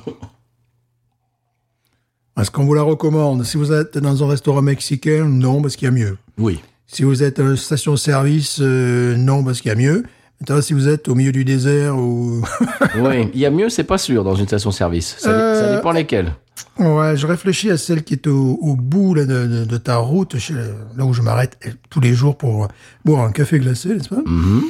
[2.39, 3.43] Est-ce qu'on vous la recommande?
[3.43, 6.17] Si vous êtes dans un restaurant mexicain, non, parce qu'il y a mieux.
[6.37, 6.59] Oui.
[6.87, 10.03] Si vous êtes à une station-service, euh, non, parce qu'il y a mieux.
[10.39, 12.41] Maintenant, si vous êtes au milieu du désert ou...
[12.97, 15.17] Oui, il y a mieux, c'est pas sûr dans une station-service.
[15.19, 16.33] Ça, ça Euh, dépend lesquelles.
[16.79, 19.97] Ouais, je réfléchis à celle qui est au, au bout là, de, de- de ta
[19.97, 20.53] route, chez-
[20.97, 21.57] là où je m'arrête
[21.89, 22.67] tous les jours pour
[23.05, 24.21] boire un café glacé, n'est-ce pas?
[24.25, 24.61] Mhm.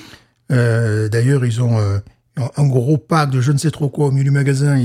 [0.52, 1.98] Euh, D'ailleurs, ils ont euh,
[2.58, 4.78] un gros pack de je ne sais trop quoi au milieu du magasin.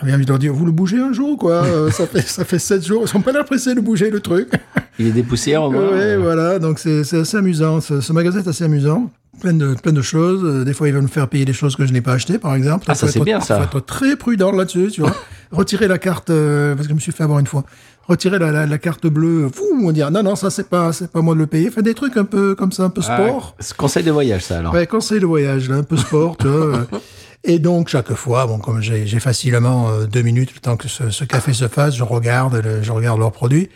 [0.00, 1.64] J'avais envie de leur dire, vous le bougez un jour, quoi?
[1.64, 3.02] Euh, ça, fait, ça fait sept jours.
[3.04, 4.50] Ils sont pas là pressés de bouger le truc.
[4.98, 5.88] Il est des poussières au moins.
[5.92, 6.58] Oui, voilà.
[6.58, 7.80] Donc, c'est c'est assez amusant.
[7.80, 9.10] Ce, ce magasin est assez amusant.
[9.40, 10.40] Plein de, plein de choses.
[10.44, 12.38] Euh, Des fois, ils veulent me faire payer des choses que je n'ai pas achetées,
[12.38, 12.84] par exemple.
[12.88, 13.56] Ah, ça, c'est bien, ça.
[13.70, 15.14] faut être très prudent là-dessus, tu vois.
[15.52, 17.64] Retirer la carte, euh, parce que je me suis fait avoir une fois.
[18.08, 21.10] Retirer la, la, la carte bleue, fou, on dit, non, non, ça, c'est pas, c'est
[21.10, 21.70] pas moi de le payer.
[21.70, 23.56] Fait des trucs un peu comme ça, un peu Ah, sport.
[23.76, 24.72] conseil de voyage, ça, alors.
[24.74, 26.86] Ouais, conseil de voyage, là, un peu sport, tu vois.
[27.46, 30.88] Et donc, chaque fois, bon, comme j'ai j'ai facilement euh, deux minutes le temps que
[30.88, 33.68] ce, ce café se fasse, je regarde, le- je regarde leurs produits.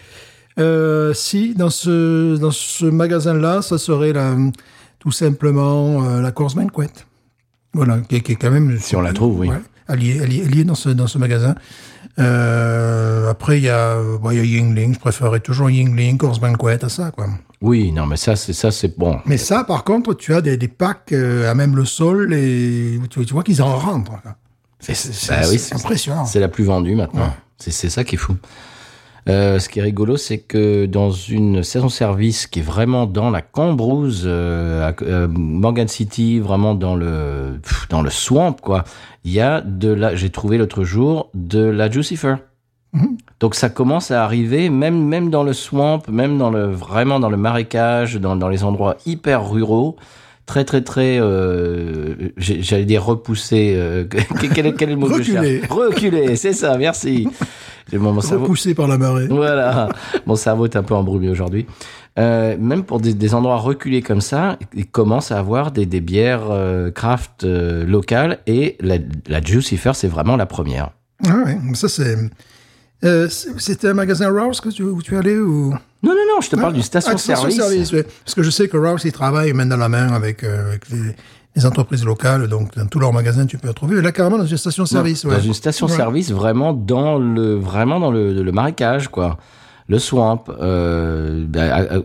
[0.58, 4.34] Euh, si, dans ce, dans ce magasin-là, ça serait la,
[4.98, 6.88] tout simplement euh, la course Banquet.
[7.74, 8.78] Voilà, qui, est- qui est quand même...
[8.78, 9.48] Si on la trouve, oui.
[9.48, 11.54] Ouais, elle y est, elle y est- elle y est dans ce, dans ce magasin.
[12.18, 16.84] Euh, après, il y a, bon, y a Yingling, je préférerais toujours Yingling, course Banquet
[16.84, 17.28] à ça, quoi.
[17.60, 19.18] Oui, non, mais ça, c'est ça, c'est bon.
[19.26, 22.98] Mais ça, par contre, tu as des, des packs euh, à même le sol et
[23.10, 24.12] tu, tu vois qu'ils en rentrent.
[24.80, 26.24] C'est Bah oui, impressionnant.
[26.24, 27.34] C'est la plus vendue maintenant.
[27.58, 28.36] C'est c'est ça qui est fou.
[29.28, 33.42] Euh, ce qui est rigolo, c'est que dans une saison-service qui est vraiment dans la
[33.42, 38.84] cambrouse, euh, à- euh, Morgan City, vraiment dans le pff, dans le swamp, quoi.
[39.24, 42.36] Il y a de la, j'ai trouvé l'autre jour de la Jucifer.
[43.38, 47.28] Donc ça commence à arriver, même même dans le swamp, même dans le vraiment dans
[47.28, 49.96] le marécage, dans dans les endroits hyper ruraux,
[50.46, 53.74] très très très, euh, j'allais dire repoussé.
[53.76, 54.04] euh,
[54.54, 55.58] quel, est, quel est le mot que je Reculé.
[55.60, 56.78] cherche Reculé, c'est ça.
[56.78, 57.28] Merci.
[57.90, 59.26] J'ai- Mon, cerveau, Repoussé par la marée.
[59.28, 59.88] voilà,
[60.26, 61.66] mon cerveau est un peu embrumé aujourd'hui.
[62.18, 66.00] Euh, même pour des, des endroits reculés comme ça, ils commencent à avoir des, des
[66.00, 68.96] bières euh, craft euh, locales et la,
[69.28, 70.90] la Jucifer, c'est vraiment la première.
[71.26, 72.16] Ah ouais, ça c'est...
[73.02, 75.70] c'est- C'était un magasin Rouse que tu, où tu es allé ou...
[76.02, 77.54] Non, non, non, je te parle d'une Ah, station-service.
[77.54, 78.06] station-service, ouais.
[78.24, 81.14] Parce que je sais que Rouse, ils travaillent main dans la main avec, avec les,
[81.56, 82.46] les entreprises locales.
[82.48, 84.00] Donc, dans tous leurs magasins, tu peux le trouver.
[84.00, 85.24] Là, carrément, dans une station-service.
[85.24, 85.44] Dans ouais.
[85.44, 89.38] une station-service, vraiment dans le vraiment dans le, le marécage, quoi.
[89.90, 90.44] Le swamp.
[90.60, 92.02] euh, bah,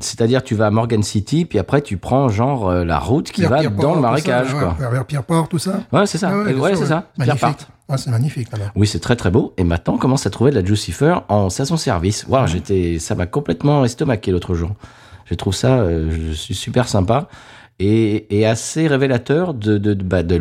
[0.00, 3.42] C'est-à-dire, tu vas à Morgan City, puis après, tu prends genre euh, la route qui
[3.44, 4.76] va dans le marécage, ça, quoi.
[4.90, 5.80] Vers, Pierreport, tout ça.
[5.92, 6.30] Ouais, c'est ça.
[6.32, 7.04] Ah Ouais, c'est ça.
[7.18, 7.38] Magnifique.
[7.40, 7.66] Pierreport.
[7.90, 8.48] Ouais, c'est magnifique.
[8.76, 9.54] Oui, c'est très très beau.
[9.58, 12.26] Et maintenant, on commence à trouver de la Jucifer en station-service.
[12.28, 14.70] Waouh, j'étais, ça m'a complètement estomaqué l'autre jour.
[15.26, 17.28] Je trouve ça, euh, je suis super sympa.
[17.78, 20.40] Et, assez révélateur de, de, bah, de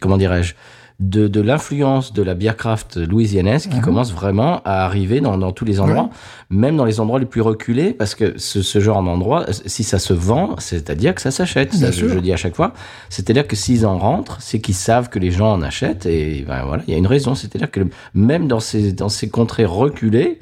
[0.00, 0.54] comment dirais-je,
[1.00, 5.52] de, de l'influence de la bière craft louisianaise qui commence vraiment à arriver dans, dans
[5.52, 6.10] tous les endroits,
[6.50, 10.00] même dans les endroits les plus reculés, parce que ce, ce genre d'endroit, si ça
[10.00, 11.72] se vend, c'est-à-dire que ça s'achète.
[11.72, 12.72] Ça, je, je dis à chaque fois.
[13.10, 16.64] C'est-à-dire que s'ils en rentrent, c'est qu'ils savent que les gens en achètent, et ben
[16.66, 17.36] voilà, il y a une raison.
[17.36, 17.80] C'est-à-dire que
[18.14, 20.40] même dans ces, dans ces contrées reculées,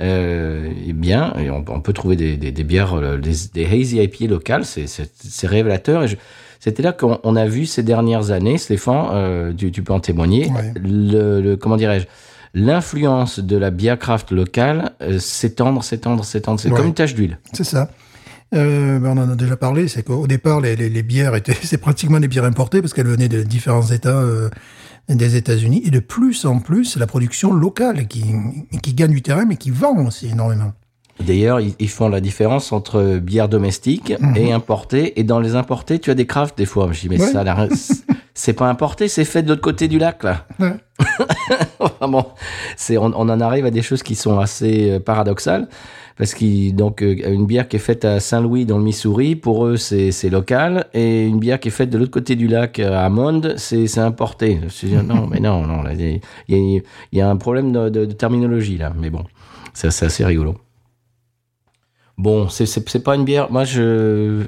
[0.00, 3.98] euh, eh bien, on, on peut trouver des, des, des bières, euh, des, des hazy
[4.02, 6.02] IPA locales, c'est- c'est c'est révélateur.
[6.04, 6.16] Et je-
[6.64, 9.98] c'était là qu'on on a vu ces dernières années, Stéphane, euh, tu, tu peux en
[9.98, 10.72] témoigner, Ouais.
[10.80, 12.06] le, le- comment dirais-je,
[12.54, 16.60] l'influence de la bière craft locale euh, s'étendre, s'étendre, s'étendre.
[16.60, 16.76] C'est Ouais.
[16.76, 17.38] comme une tache d'huile.
[17.52, 17.90] C'est ça.
[18.54, 21.56] Euh, ben, on en a déjà parlé, c'est qu'au départ, les, les, les bières étaient,
[21.62, 24.48] c'est pratiquement des bières importées parce qu'elles venaient de différents États euh,
[25.08, 25.82] des États-Unis.
[25.84, 28.24] Et de plus en plus, c'est la production locale qui,
[28.82, 30.72] qui gagne du terrain, mais qui vend aussi énormément.
[31.20, 35.18] D'ailleurs, ils, font la différence entre bière domestique et importée.
[35.20, 36.88] Et dans les importés, tu as des crafts des fois.
[36.90, 37.26] Je dis, mais Ouais.
[37.28, 37.44] ça,
[38.34, 40.46] c'est pas importé, c'est fait de l'autre côté du lac, là.
[40.58, 40.74] Ouais.
[42.00, 42.34] Vraiment,
[42.76, 45.68] c'est on, on en arrive à des choses qui sont assez euh, paradoxales
[46.16, 49.66] parce qu'ils donc euh, une bière qui est faite à Saint-Louis dans le Missouri pour
[49.66, 53.04] eux c'est local et une bière qui est faite de l'autre côté du lac euh,
[53.04, 54.58] à Monde c'est importé.
[54.60, 56.00] Je me suis dit, non mais non non il
[56.48, 59.24] y, a- y y un problème de, de- de terminologie là mais bon
[59.74, 60.54] c'est assez rigolo.
[62.22, 64.44] Bon c'est pas une bière moi je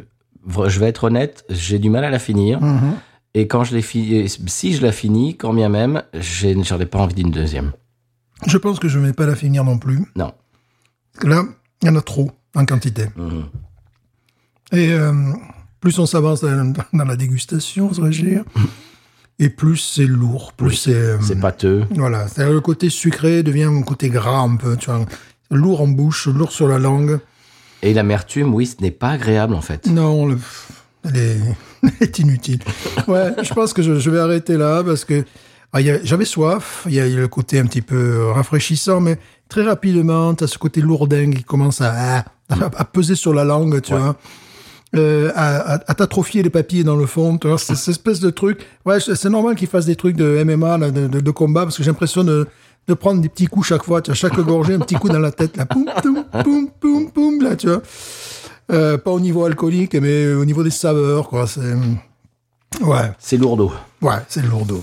[0.47, 2.61] je vais être honnête j'ai du mal à la finir.
[2.63, 2.93] Mhm.
[3.37, 7.01] Et quand je l'ai fini, si je la finis, quand bien même, j'en ai pas
[7.01, 7.73] envie d'une deuxième.
[8.47, 10.05] Je pense que je ne vais pas la finir non plus.
[10.15, 10.33] Non.
[11.25, 11.43] Là,
[11.83, 13.07] il y en a trop en quantité.
[13.17, 13.45] Mhm.
[14.73, 15.13] Et euh,
[15.81, 18.45] plus on s'avance dans, dans la dégustation, oserais-je dire,
[19.41, 20.77] et plus c'est lourd, plus Oui.
[20.77, 20.95] c'est...
[20.95, 21.87] euh, C'est pâteux.
[21.91, 25.05] Voilà, c'est le côté sucré devient un côté gras un peu, tu vois,
[25.51, 27.19] lourd en bouche, lourd sur la langue.
[27.85, 29.87] Et l'amertume, oui, ce n'est pas agréable en fait.
[29.87, 30.39] Non, le-
[31.05, 31.37] elle, est,
[31.83, 32.59] elle est inutile.
[33.07, 35.25] Ouais, je pense que je, je vais arrêter là parce que
[35.73, 39.19] ah, j'avais soif, il y a le côté un petit peu rafraîchissant, mais
[39.49, 43.45] très rapidement, tu as ce côté lourdingue qui commence à, à, à peser sur la
[43.45, 43.99] langue, tu Ouais.
[44.01, 44.17] vois.
[44.97, 48.61] Euh, à, à, t'atrophier les papiers dans le fond, tu vois, cette espèce de truc.
[48.87, 51.91] Ouais, c'est normal qu'ils fassent des trucs de MMA, de, de combat, parce que j'ai
[51.91, 52.47] l'impression de,
[52.87, 55.19] de prendre des petits coups chaque fois, tu vois, chaque gorgée, un petit coup dans
[55.19, 57.83] la tête, là, poum, poum, poum, poum, poum, là, tu vois.
[58.73, 61.47] Euh, pas au niveau alcoolique, mais au niveau des saveurs, quoi.
[61.47, 61.75] C'est
[62.83, 63.73] ouais, C'est lourdeau.
[64.03, 64.83] ouais, c'est lourdeau.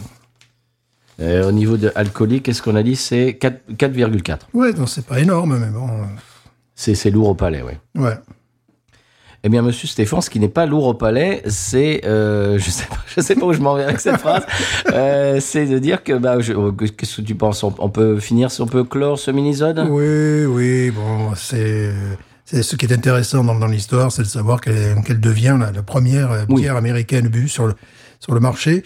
[1.19, 2.95] Euh, au niveau de alcoolique, qu'est-ce qu'on a dit?
[2.95, 4.39] C'est 4 4,4.
[4.53, 5.87] Ouais, donc c'est pas énorme, mais bon,
[6.75, 7.73] C'est lourd au palais, oui.
[7.97, 8.17] euh, ouais.
[9.43, 12.85] Eh bien, monsieur Stéphane, ce qui n'est pas lourd au palais, c'est, euh, je sais
[12.85, 14.43] pas, je sais pas où je m'en vais avec cette phrase,
[14.93, 17.63] euh, c'est de dire que, bah, je- qu'est-ce que tu penses?
[17.63, 21.91] On, on peut finir, si on peut clore ce mini-zode Oui, oui, bon, c'est
[22.45, 25.71] c'est ce qui est intéressant dans, dans l'histoire, c'est de savoir qu'elle qu'elle devient la,
[25.71, 26.61] la première euh, Oui.
[26.63, 27.73] bière américaine bu sur le
[28.19, 28.83] sur le marché.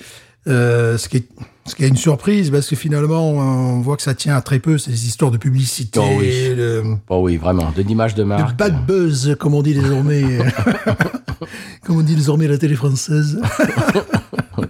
[0.48, 1.28] Euh, ce qui est
[1.68, 4.60] ce qui est une surprise parce que finalement on voit que ça tient à très
[4.60, 6.54] peu ces histoires de publicité, Oh oui.
[6.56, 8.56] le, Oh oui, vraiment, de l'image de le marque.
[8.56, 10.24] bad buzz comme on dit désormais,
[11.84, 13.42] comme on dit désormais à la télé française.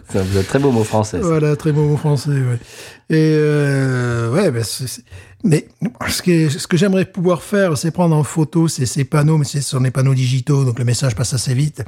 [0.10, 1.20] C'est un très beau mot français.
[1.22, 1.28] ça.
[1.28, 2.60] Voilà, très beau mot français, ouais.
[3.10, 5.04] Et euh, ouais, c'est-
[5.44, 5.68] mais
[6.08, 9.44] ce que, ce que j'aimerais pouvoir faire, c'est prendre en photo ces, ces panneaux, mais
[9.46, 11.84] ce sont des panneaux digitaux, donc le message passe assez vite,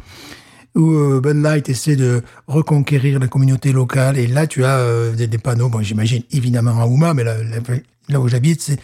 [0.76, 4.18] où euh, Bud Light essaie de reconquérir la communauté locale.
[4.18, 8.20] Et là, tu as euh, des, des panneaux, bon, j'imagine évidemment à Houma, mais là,
[8.20, 8.80] où j'habite, c'est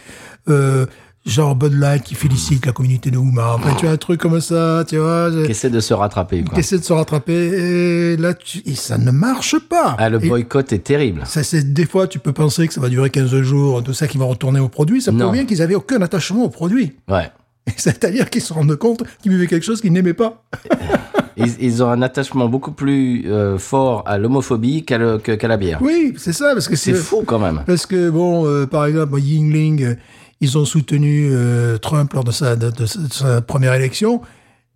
[0.48, 0.86] euh,
[1.24, 3.54] genre Bud Light qui félicite la communauté de Houma.
[3.54, 5.30] Enfin, tu as un truc comme ça, tu vois.
[5.44, 8.98] Qui essaie de se rattraper, qui essaie de se rattraper et là tu, et ça
[8.98, 9.96] ne marche pas.
[9.98, 11.22] Ah, le Et boycott est terrible.
[11.24, 14.06] ça c'est des fois tu peux penser que ça va durer 15 jours, tout ça
[14.06, 16.92] qui va retourner au produit, ça prouve bien qu'ils avaient aucun attachement au produit.
[17.08, 17.30] Ouais.
[17.76, 20.44] C'est-à-dire qu'ils se rendent compte qu'ils buvaient quelque chose qu'ils n'aimaient pas.
[21.36, 25.78] Ils, ils ont un attachement beaucoup plus euh, fort à l'homophobie qu'à la bière.
[25.82, 27.62] Oui, c'est ça parce que C'est fou quand même.
[27.66, 29.94] Parce que bon, euh, par exemple, Yingling, euh,
[30.40, 34.20] ils ont soutenu euh, Trump lors de sa, de, de sa- de sa première élection,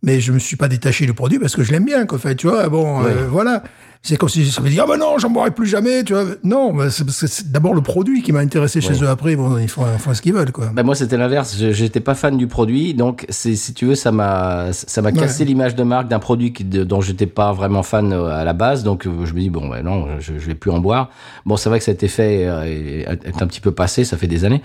[0.02, 2.18] mais je me suis pas détaché du produit parce que je l'aime bien, quoi.
[2.18, 3.10] Fait, tu vois, bon, Oui.
[3.30, 3.62] voilà.
[4.00, 6.24] C'est comme si ça veut dire, ah ben non, j'en boirai plus jamais, tu vois.
[6.44, 9.34] Non, bah, c'est parce que c'est d'abord le produit qui m'a intéressé chez eux après.
[9.36, 10.70] Bon, ils font, ils font ce qu'ils veulent, quoi.
[10.72, 13.96] Ben moi c'était l'inverse, Je- j'étais pas fan du produit, donc c'est si tu veux
[13.96, 17.82] ça m'a ça m'a cassé l'image de marque d'un produit qui, dont j'étais pas vraiment
[17.82, 20.46] fan euh, à la base, donc euh, je me dis bon ouais, non je, je
[20.46, 21.10] vais plus en boire.
[21.44, 24.28] Bon c'est vrai que cet effet euh, est, est un petit peu passé, ça fait
[24.28, 24.62] des années,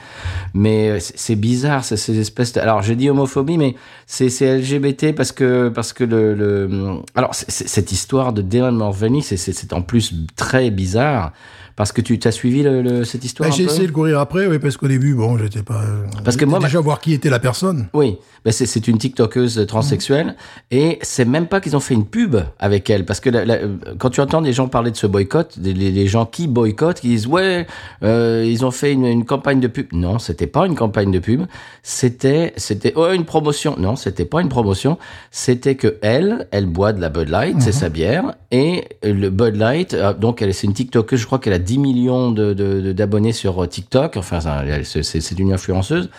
[0.53, 2.53] mais c'est bizarre c'est ces espèces.
[2.53, 2.59] De...
[2.61, 6.69] Alors j'ai dit homophobie, mais c'est c'est LGBT parce que parce que le, le...
[7.15, 11.33] alors c'est- cette histoire de Damon Mulvaney c'est en plus très bizarre
[11.75, 14.45] Parce que tu as suivi le, le- cette histoire un j'ai essayé de courir après,
[14.47, 15.81] oui, parce qu'au début, bon, j'étais pas.
[16.23, 17.87] Parce que moi, déjà voir qui était la personne.
[17.93, 20.35] Oui, ben c'est, une TikTokeuse transsexuelle
[20.69, 23.55] et c'est même pas qu'ils ont fait une pub avec elle parce que la- la-
[23.55, 26.47] euh, quand tu entends des gens parler de ce boycott, des- les, les gens qui
[26.47, 27.65] boycottent, qui disent ouais,
[28.03, 29.87] euh, ils ont fait une, une campagne de pub.
[29.93, 31.43] Non, c'était pas une campagne de pub,
[31.81, 33.75] c'était c'était oh, une promotion.
[33.79, 34.97] Non, c'était pas une promotion,
[35.31, 39.55] c'était que elle, elle boit de la Bud Light, c'est sa bière et le Bud
[39.55, 42.81] Light, euh, donc elle c'est une TikTokeuse, je crois qu'elle a 10 millions de, de-
[42.81, 44.39] de- d'abonnés sur euh, TikTok, enfin
[44.83, 46.09] c'est, une influenceuse.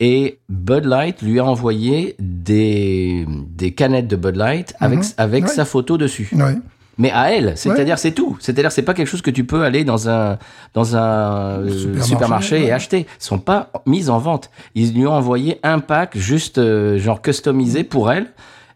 [0.00, 5.50] Et Bud Light lui a envoyé des, des canettes de Bud Light avec, avec Ouais.
[5.50, 6.28] sa photo dessus.
[6.32, 6.56] Ouais.
[6.98, 8.36] Mais à elle, c'est-à-dire c'est tout.
[8.40, 10.38] C'est-à-dire c'est pas quelque chose que tu peux aller dans un
[10.74, 13.06] dans un euh, Supermarché, et acheter.
[13.18, 14.50] Ils sont pas mis en vente.
[14.74, 18.26] Ils lui ont envoyé un pack juste euh, genre customisé pour elle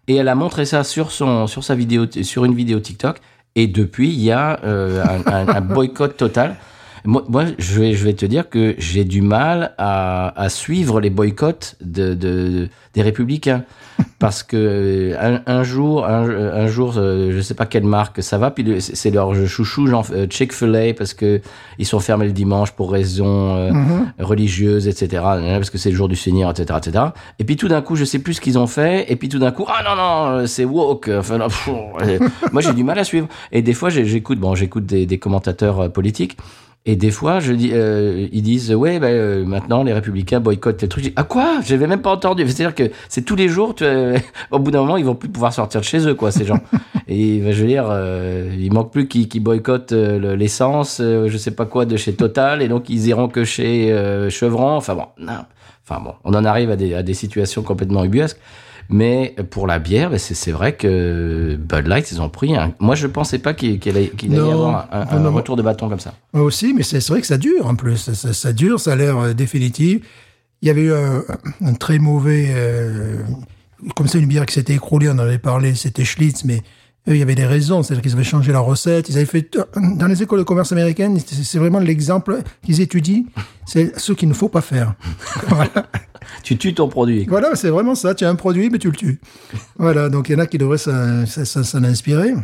[0.09, 3.19] et elle a montré ça sur son sur sa vidéo sur une vidéo TikTok
[3.57, 6.57] et depuis il y a euh, un, boycott total.
[7.07, 11.01] Moi, moi, je vais je vais te dire que j'ai du mal à, à suivre
[11.01, 13.65] les boycotts de, de des républicains.
[14.19, 18.37] Parce que un, un jour un, un jour euh, je sais pas quelle marque ça
[18.39, 21.41] va puis c'est leur chouchou genre euh, Chick-fil-A parce que
[21.79, 23.73] ils sont fermés le dimanche pour raisons euh,
[24.19, 27.05] religieuses etc parce que c'est le jour du Seigneur etc etc
[27.39, 29.39] et puis tout d'un coup je sais plus ce qu'ils ont fait et puis tout
[29.39, 31.09] d'un coup ah non non c'est woke.
[31.09, 31.71] Enfin non, pff,
[32.53, 33.29] moi j'ai du mal à suivre.
[33.53, 36.37] Et des fois j'écoute bon j'écoute des, des commentateurs politiques
[36.89, 40.77] et des fois, je dis, euh, ils disent, ouais, ben, euh, maintenant les républicains boycottent
[40.79, 41.03] tel truc.
[41.05, 41.59] Je dis, ah quoi?
[41.65, 42.45] J'avais même pas entendu.
[42.49, 43.75] C'est-à-dire que c'est tous les jours.
[43.75, 44.17] Tu, euh,
[44.53, 46.61] au bout d'un moment, ils vont plus pouvoir sortir de chez eux, quoi, ces gens.
[47.09, 50.99] Et ben, je veux dire, euh, il manque plus qu'ils qu'ils boycottent euh, le- l'essence,
[51.01, 54.31] euh, je sais pas quoi, de chez Total, et donc ils iront que chez euh,
[54.31, 54.77] Chevron.
[54.77, 55.45] Enfin bon, non.
[55.89, 58.39] Enfin bon, on en arrive à des, à des situations complètement ubuesques.
[58.89, 62.73] Mais pour la bière, ben, c'est vrai que Bud Light, ils ont pris un...
[62.79, 65.37] Moi, je pensais pas qu'il allait, y avoir un, un Non, non.
[65.37, 66.15] retour de bâton comme ça.
[66.33, 67.97] Moi aussi, mais c'est vrai que ça dure en plus.
[67.97, 70.03] Ça, ça- ça dure, ça a l'air euh, définitif.
[70.63, 71.23] Il y avait eu un,
[71.65, 72.47] un très mauvais.
[72.51, 73.19] euh,
[73.95, 76.63] comme c'est une bière qui s'était écroulée, on en avait parlé, c'était Schlitz, mais
[77.09, 77.83] eux, il y avait des raisons.
[77.83, 79.09] C'est-à-dire qu'ils avaient changé la recette.
[79.09, 79.57] Ils avaient fait.
[79.77, 83.25] Dans les écoles de commerce américaines, c'est vraiment l'exemple qu'ils étudient.
[83.67, 84.95] C'est ce qu'il ne faut pas faire.
[85.49, 85.87] voilà.
[86.43, 87.27] Tu tues ton produit.
[87.27, 87.41] quoi.
[87.41, 88.15] Voilà, c'est vraiment ça.
[88.15, 89.21] Tu as un produit, mais tu le tues.
[89.79, 92.35] voilà, donc il y en a qui devraient s'en inspirer.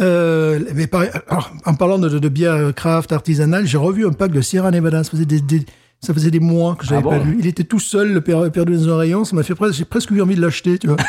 [0.00, 0.88] Euh, mais
[1.28, 4.70] alors, en parlant de, de, de bière craft artisanale, j'ai revu un pack de Sierra
[4.70, 5.02] Nevada.
[5.04, 5.64] Ça faisait des, des-
[6.00, 7.36] ça faisait des mois que je l'avais Ah pas vu.
[7.40, 9.24] Il était tout seul, le per- perdu dans un rayon.
[9.24, 10.96] Ça m'a fait presque, j'ai presque eu envie de l'acheter, tu vois.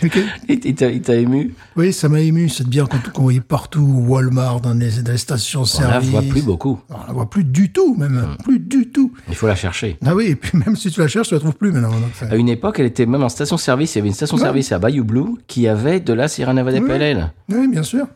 [0.00, 0.16] Ok.
[0.48, 1.54] Il t'a ému?
[1.74, 5.62] Oui, ça m'a ému cette bière qu'on voyait partout, Walmart, dans les, dans les stations
[5.62, 6.10] On la service.
[6.10, 6.80] voit plus beaucoup.
[6.88, 8.36] On la voit plus du tout, même.
[8.44, 9.12] Plus du tout.
[9.28, 9.98] Il faut la chercher.
[10.06, 11.90] Ah oui, et puis même si tu la cherches, tu la trouves plus maintenant.
[11.90, 13.96] donc À une époque, elle était même en station-service.
[13.96, 16.86] Il y avait une station-service à Bayou Blue qui avait de la Sierra Nevada Oui.
[16.86, 17.32] PLL.
[17.48, 18.06] Oui, bien sûr.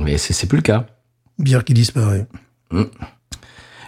[0.00, 0.86] Mais c'est c'est plus le cas.
[1.40, 2.28] Bière qui disparaît.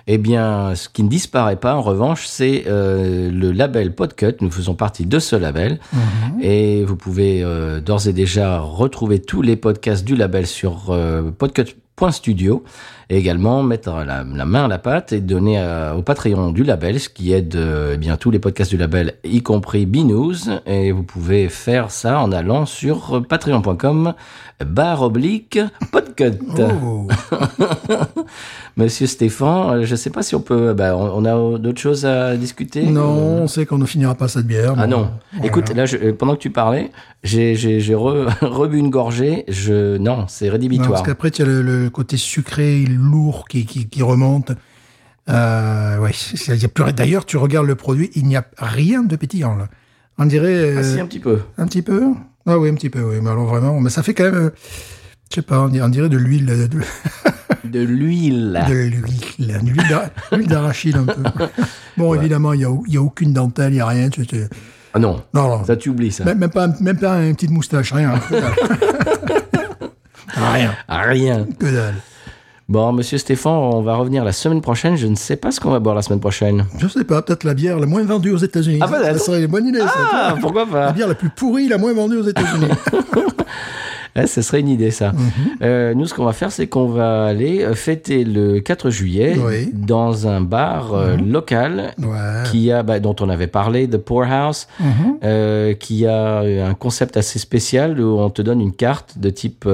[0.07, 4.37] Eh bien, ce qui ne disparaît pas, en revanche, c'est euh, le label Podcut.
[4.43, 5.81] Nous faisons partie de ce label.
[6.43, 11.31] Et vous pouvez euh, d'ores et déjà retrouver tous les podcasts du label sur euh,
[11.31, 12.65] podcut.studio.
[13.11, 16.65] Et également mettre la, la main à la pâte et donner à- au Patreon du
[16.65, 20.35] label, ce qui aide euh, eh bien tous les podcasts du label, y compris B-News.
[20.67, 24.15] Et vous pouvez faire ça en allant sur patreon.com
[24.65, 25.59] barre oblique
[25.93, 26.39] podcut.
[26.59, 27.09] Oh.
[28.77, 30.73] Monsieur Stéphane, euh, je ne sais pas si on peut.
[30.73, 32.83] bah, on, on a d'autres choses à discuter.
[32.87, 34.75] non, on sait qu'on ne finira pas cette bière.
[34.77, 35.11] Ah Bon, non.
[35.33, 35.47] voilà.
[35.47, 36.91] Écoute, là, je- euh, pendant que tu parlais,
[37.23, 39.45] j'ai j'ai re- rebu une gorgée.
[39.49, 40.91] Je non, c'est Non, rédhibitoire.
[40.91, 44.53] parce qu'après, tu as le, le côté sucré, lourd qui, qui, qui remonte.
[45.29, 46.11] Euh, ouais,
[46.49, 46.93] y a plus.
[46.93, 49.57] D'ailleurs, tu regardes le produit, il n'y a rien de pétillant.
[49.57, 49.69] Là.
[50.19, 51.41] On dirait Ah, si, euh, un petit peu.
[51.59, 52.03] un petit peu.
[52.47, 53.17] Ah oui, un petit peu, oui.
[53.23, 54.51] Mais alors vraiment, mais ça fait quand même, euh,
[55.31, 56.69] je sais pas, on dirait, de l'huile, de,
[57.65, 58.63] de, l'huile.
[58.69, 61.23] de l'huile, l'huile d'ara- l'huile d'arachide un peu.
[61.97, 64.11] Bon, évidemment, il n'y a, y a aucune dentelle, il n'y a rien.
[64.11, 64.45] Tu, tu-
[64.93, 65.65] Ah non, Non, non.
[65.65, 66.25] ça tu oublies ça.
[66.25, 68.21] Même, même pas, même pas une petite moustache, rien.
[70.37, 70.75] Rien.
[70.89, 71.47] Rien.
[71.59, 71.95] Que dalle.
[72.67, 74.97] Bon, Monsieur Stéphane, on va revenir la semaine prochaine.
[74.97, 76.65] Je ne sais pas ce qu'on va boire la semaine prochaine.
[76.79, 78.79] Je sais pas, peut-être la bière la moins vendue aux États-Unis.
[78.81, 79.19] Ah, peut-être.
[79.19, 81.93] ça serait une bonne idée, Ah, pourquoi La pas bière la plus pourrie, la moins
[81.93, 82.69] vendue aux États-Unis.
[84.17, 85.13] Ouais, Ce serait une idée, ça.
[85.13, 85.19] Mhm.
[85.61, 89.37] Euh, nous, ce qu'on va faire, c'est qu'on va aller euh, fêter le 4 juillet
[89.39, 89.67] Oui.
[89.75, 89.85] Mhm.
[89.85, 92.45] dans un bar euh, local Ouais.
[92.51, 94.87] qui a, bah, dont on avait parlé, The Poorhouse, Mhm.
[95.23, 99.69] euh, qui a un concept assez spécial où on te donne une carte de type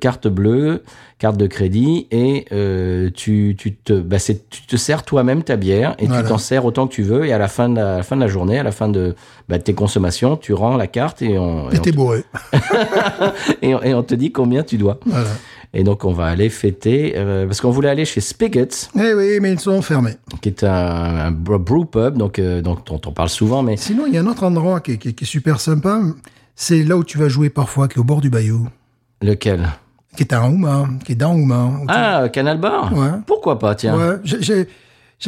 [0.00, 0.84] carte bleue,
[1.18, 5.96] carte de crédit, et euh, tu, tu, te, bah, tu te sers toi-même ta bière
[5.98, 6.22] et Voilà.
[6.22, 7.26] tu t'en sers autant que tu veux.
[7.26, 9.14] Et à la fin de la, fin de la journée, à la fin de
[9.48, 12.22] bah, tes consommations, tu rends la carte et on, et on t'es bourré.
[13.62, 14.98] et, on- et on te dit combien tu dois.
[15.06, 15.28] Voilà.
[15.74, 19.38] Et donc, on va aller fêter, euh, parce qu'on voulait aller chez Spigots, Eh oui,
[19.40, 20.14] mais ils sont fermés.
[20.40, 24.04] qui est un, un brew pub, donc, euh, donc, dont on parle souvent, mais Sinon,
[24.06, 26.00] il y a un autre endroit qui qui qui est super sympa.
[26.56, 28.66] C'est là où tu vas jouer parfois, qui est au bord du bayou.
[29.20, 29.68] lequel?
[30.18, 31.70] Qui est Houma, qui est dans Houma.
[31.86, 33.06] Ah, Canal Bar Ouais.
[33.24, 34.66] Pourquoi pas, tiens Ouais, j'ai-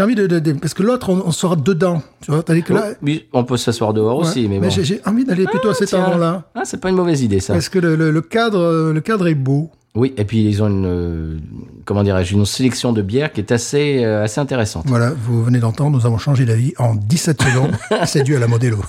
[0.03, 2.03] envie de, de- de- Parce que l'autre, on, on sera dedans.
[2.21, 2.87] Tu vois, que là.
[2.91, 4.69] Oh, oui, on peut s'asseoir dehors ouais, aussi, mais bon.
[4.69, 6.01] j'ai j'ai envie d'aller plutôt à cet Tiens.
[6.01, 6.43] endroit-là.
[6.57, 7.53] Ah, c'est pas une mauvaise idée, ça.
[7.53, 9.71] Parce que le, le- le cadre, euh, le cadre est beau.
[9.95, 11.39] Oui, et puis ils ont une, euh,
[11.85, 14.87] comment dirais-je, une sélection de bières qui est assez, euh, assez intéressante.
[14.89, 17.71] Voilà, vous venez d'entendre, nous avons changé d'avis en 17 secondes.
[18.07, 18.79] C'est dû à la Modelo.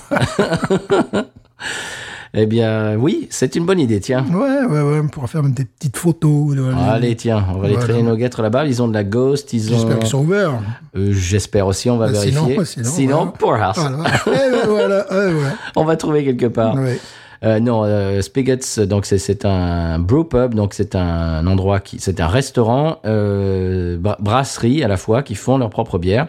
[2.34, 4.24] Eh bien, oui, c'est une bonne idée, tiens.
[4.32, 6.56] Ouais, ouais, ouais, on pourra faire même des petites photos.
[6.88, 7.88] Allez, tiens, on va aller Voilà.
[7.92, 8.64] traîner nos guêtres là-bas.
[8.64, 9.76] Ils ont de la Ghost, ils ont.
[9.76, 10.52] J'espère qu'ils sont ouverts.
[10.96, 12.64] Euh, J'espère aussi, on va Bah, vérifier.
[12.64, 13.76] sinon, sinon, Poorhouse.
[13.76, 13.98] Voilà.
[14.26, 15.50] Eh ben, voilà, ouais, ouais.
[15.76, 16.74] On va trouver quelque part.
[16.76, 16.98] Ouais.
[17.44, 22.20] Euh, non, euh, Spigots, donc c'est- un brew pub, donc c'est un endroit qui, c'est
[22.20, 26.28] un restaurant, euh, bra- brasserie à la fois, qui font leur propre bière.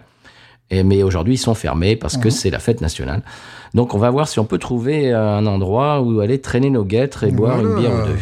[0.72, 2.24] Et, mais aujourd'hui, ils sont fermés parce Mhm.
[2.24, 3.22] que c'est la fête nationale.
[3.74, 6.86] Donc, on va voir si on peut trouver euh, un endroit où aller traîner nos
[6.86, 8.20] guêtres et boire une bière ou deux.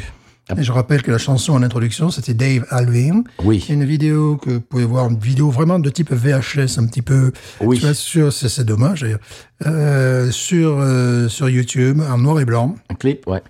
[0.58, 3.24] Et je rappelle que la chanson en introduction, c'était Dave Alvin.
[3.43, 7.02] Oui, une vidéo que vous pouvez voir, une vidéo vraiment de type VHS, un petit
[7.02, 7.32] peu.
[7.62, 7.78] oui.
[7.78, 9.20] Tu vois, sur, c'est, dommage d'ailleurs.
[9.66, 12.76] Euh, sur, euh, sur YouTube, en noir et blanc.
[12.89, 13.41] Un clip, ouais.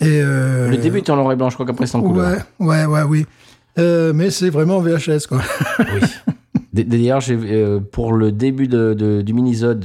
[0.00, 2.38] Et, euh, Le début est en noir et blanc, je crois qu'après c'est en couleur.
[2.60, 3.26] Ouais, ouais, ouais, oui.
[4.14, 5.40] Mais c'est vraiment VHS, quoi.
[5.80, 6.00] Oui.
[6.84, 9.32] D'ailleurs, euh, pour le début de, de- du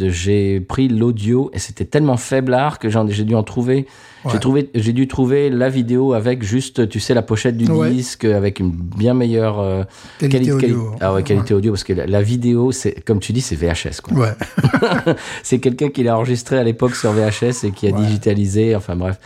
[0.09, 3.87] j'ai pris l'audio et c'était tellement faiblard que j'en, j'ai dû en trouver.
[4.23, 4.31] Ouais.
[4.33, 7.89] J'ai trouvé, j'ai dû trouver la vidéo avec juste, tu sais, la pochette du Ouais.
[7.89, 9.83] disque avec une bien meilleure euh,
[10.19, 10.95] Qualité quali- quali- audio.
[11.01, 14.01] Ah ouais, qualité audio parce que la, la vidéo, c'est comme tu dis, c'est VHS.
[14.03, 14.17] Quoi.
[14.17, 14.33] Ouais.
[15.43, 18.75] C'est quelqu'un qui l'a enregistré à l'époque sur VHS et qui a digitalisé.
[18.75, 19.17] Enfin bref.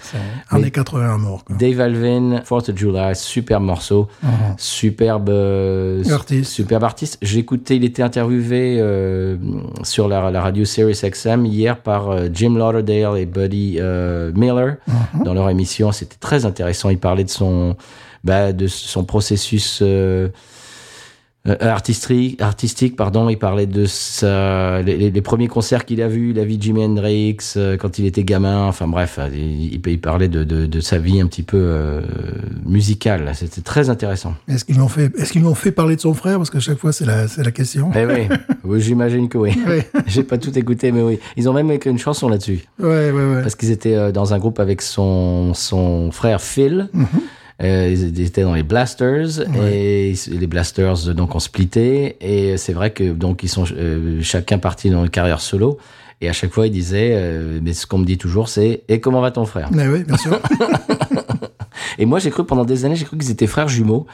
[0.50, 1.56] Années 80 mort, quoi.
[1.58, 4.08] Dave Alvin, Fourth of July, superbe morceau,
[4.58, 6.52] superbe, euh, Artiste.
[6.52, 7.18] superbe artiste.
[7.22, 9.38] J'ai écouté, il était interviewé euh,
[9.84, 14.32] sur la, la radio Sirius XM hier par Jim Lauderdale et Buddy euh,
[14.88, 15.92] Miller dans leur émission.
[15.92, 16.90] C'était très intéressant.
[16.90, 17.76] Il parlait de son,
[18.24, 19.80] bah, de son processus.
[19.82, 20.30] euh,
[21.48, 26.44] euh, artistique, artistique, pardon, il parlait de sa, les, premiers concerts qu'il a vus, la
[26.44, 30.28] vie de Jimi Hendrix euh, quand il était gamin, enfin bref, euh, il, il parlait
[30.28, 32.02] de, de, de sa vie un petit peu euh,
[32.66, 33.32] musicale.
[33.36, 34.34] C'était très intéressant.
[34.48, 36.38] Est-ce qu'ils lui ont fait, est-ce qu'ils fait parler de son frère?
[36.38, 37.92] Parce qu'à chaque fois, c'est la, c'est la question.
[37.96, 38.28] Eh oui,
[38.64, 39.52] oui j'imagine que oui.
[39.68, 39.82] Oui.
[40.08, 41.20] J'ai pas tout écouté, mais oui.
[41.38, 42.66] Ils ont même écrit une chanson là-dessus.
[42.80, 43.42] Ouais, ouais, ouais.
[43.42, 46.90] Parce qu'ils étaient dans un groupe avec son, son frère Phil.
[47.64, 52.74] Euh, ils étaient dans les Blasters et les Blasters euh, donc ont splitté et c'est
[52.74, 55.78] vrai que donc ils sont euh, chacun parti dans une carrière solo
[56.20, 59.00] et à chaque fois ils disaient euh, mais ce qu'on me dit toujours c'est et
[59.00, 59.70] comment va ton frère?
[59.72, 60.38] Mais oui, bien sûr.
[61.98, 64.06] et moi j'ai cru pendant des années j'ai cru qu'ils étaient frères jumeaux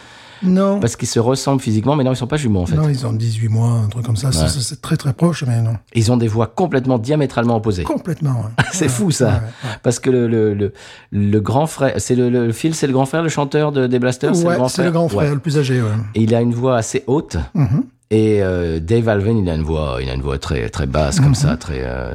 [0.44, 0.80] non.
[0.80, 3.06] parce qu'ils se ressemblent physiquement mais non ils sont pas jumeaux en fait Non, ils
[3.06, 4.32] ont 18 mois, un truc comme ça.
[4.32, 5.76] C'est très, très proche, mais non.
[5.94, 8.42] ils ont des voix complètement diamétralement opposées Complètement.
[8.42, 8.64] ouais.
[8.74, 9.42] c'est fou ça
[9.84, 10.74] parce que le le, le,
[11.12, 14.00] le grand frère c'est le, le Phil c'est le grand frère le chanteur de, des
[14.00, 14.36] Blasters?
[14.36, 15.82] C'est le grand frère, le plus âgé.
[16.16, 17.38] Et il a une voix assez haute.
[17.54, 17.84] Mhm.
[18.14, 21.20] Et euh, Dave Alvin, il a une voix, il a une voix très très basse
[21.22, 22.14] comme ça, très euh,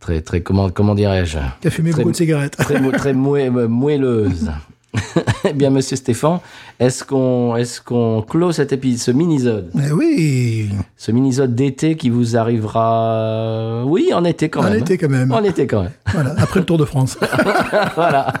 [0.00, 2.56] très très comment comment dirais-je, Qui a fumé Très- beaucoup de cigarettes.
[2.56, 4.50] très très moué- moelleuse.
[5.44, 6.38] eh bien, Monsieur Stéphane,
[6.80, 12.38] est-ce qu'on qu'on clôt cet épisode, ce minisode, Mais oui, ce minisode d'été qui vous
[12.38, 14.78] arrivera, oui, en été quand en même.
[14.80, 15.30] été quand même.
[15.30, 15.90] En été quand même.
[16.14, 17.18] Voilà, après le Tour de France.
[17.96, 18.32] voilà,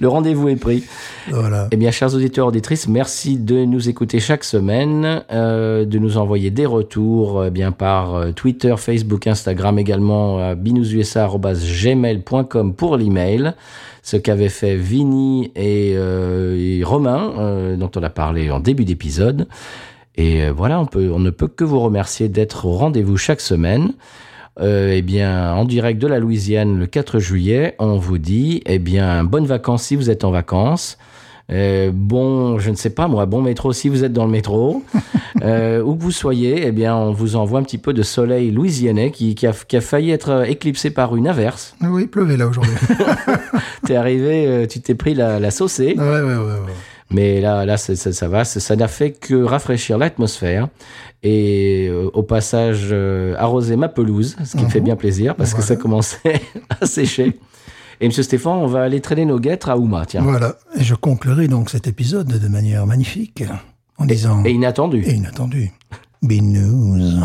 [0.00, 0.84] le rendez-vous est pris.
[1.30, 1.68] voilà.
[1.70, 6.50] Eh bien, chers auditeurs, auditrices, merci de nous écouter chaque semaine, euh, de nous envoyer
[6.50, 13.52] des retours eh bien par euh, Twitter, Facebook, Instagram, également à binoususa@gmail.com pour l'email.
[14.02, 19.46] Ce qu'avaient fait et, euh, et Romain, euh, dont on a parlé en début d'épisode.
[20.16, 23.40] Et euh, voilà, on, peut, on ne peut que vous remercier d'être au rendez-vous chaque
[23.40, 23.92] semaine.
[24.60, 29.24] Eh bien, en direct de la Louisiane le 4 juillet, on vous dit, eh bien,
[29.24, 30.98] bonnes vacances si vous êtes en vacances.
[31.52, 34.82] Euh, bon, je ne sais pas moi, bon métro si vous êtes dans le métro.
[35.42, 38.52] Euh, où que vous soyez, eh bien, on vous envoie un petit peu de soleil
[38.52, 41.74] louisianais qui, qui, a, qui a failli être éclipsé par une averse.
[41.80, 42.70] Oui, il pleuvait là aujourd'hui.
[43.84, 45.96] T'es arrivé, euh, tu t'es pris la, la saucée.
[45.98, 46.72] ouais, ouais, ouais, ouais.
[47.10, 48.44] Mais là, là, ça, ça, ça va.
[48.44, 50.68] Ça n'a fait que rafraîchir l'atmosphère
[51.24, 55.54] et euh, au passage euh, arroser ma pelouse, ce qui me fait bien plaisir parce
[55.54, 56.40] que ça commençait
[56.80, 57.36] à sécher.
[58.00, 60.22] Et Monsieur Stéphane, on va aller traîner nos guêtres à Ouma, tiens.
[60.22, 63.44] Voilà, et je conclurai donc cet épisode de manière magnifique,
[63.98, 64.44] en disant...
[64.44, 65.02] Et inattendu.
[65.06, 65.70] Et inattendu.
[66.22, 67.20] Big news.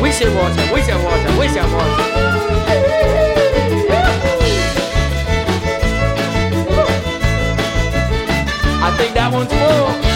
[0.00, 3.37] We should watch it, we should watch it, we should watch it.
[8.98, 10.07] Think that one's for.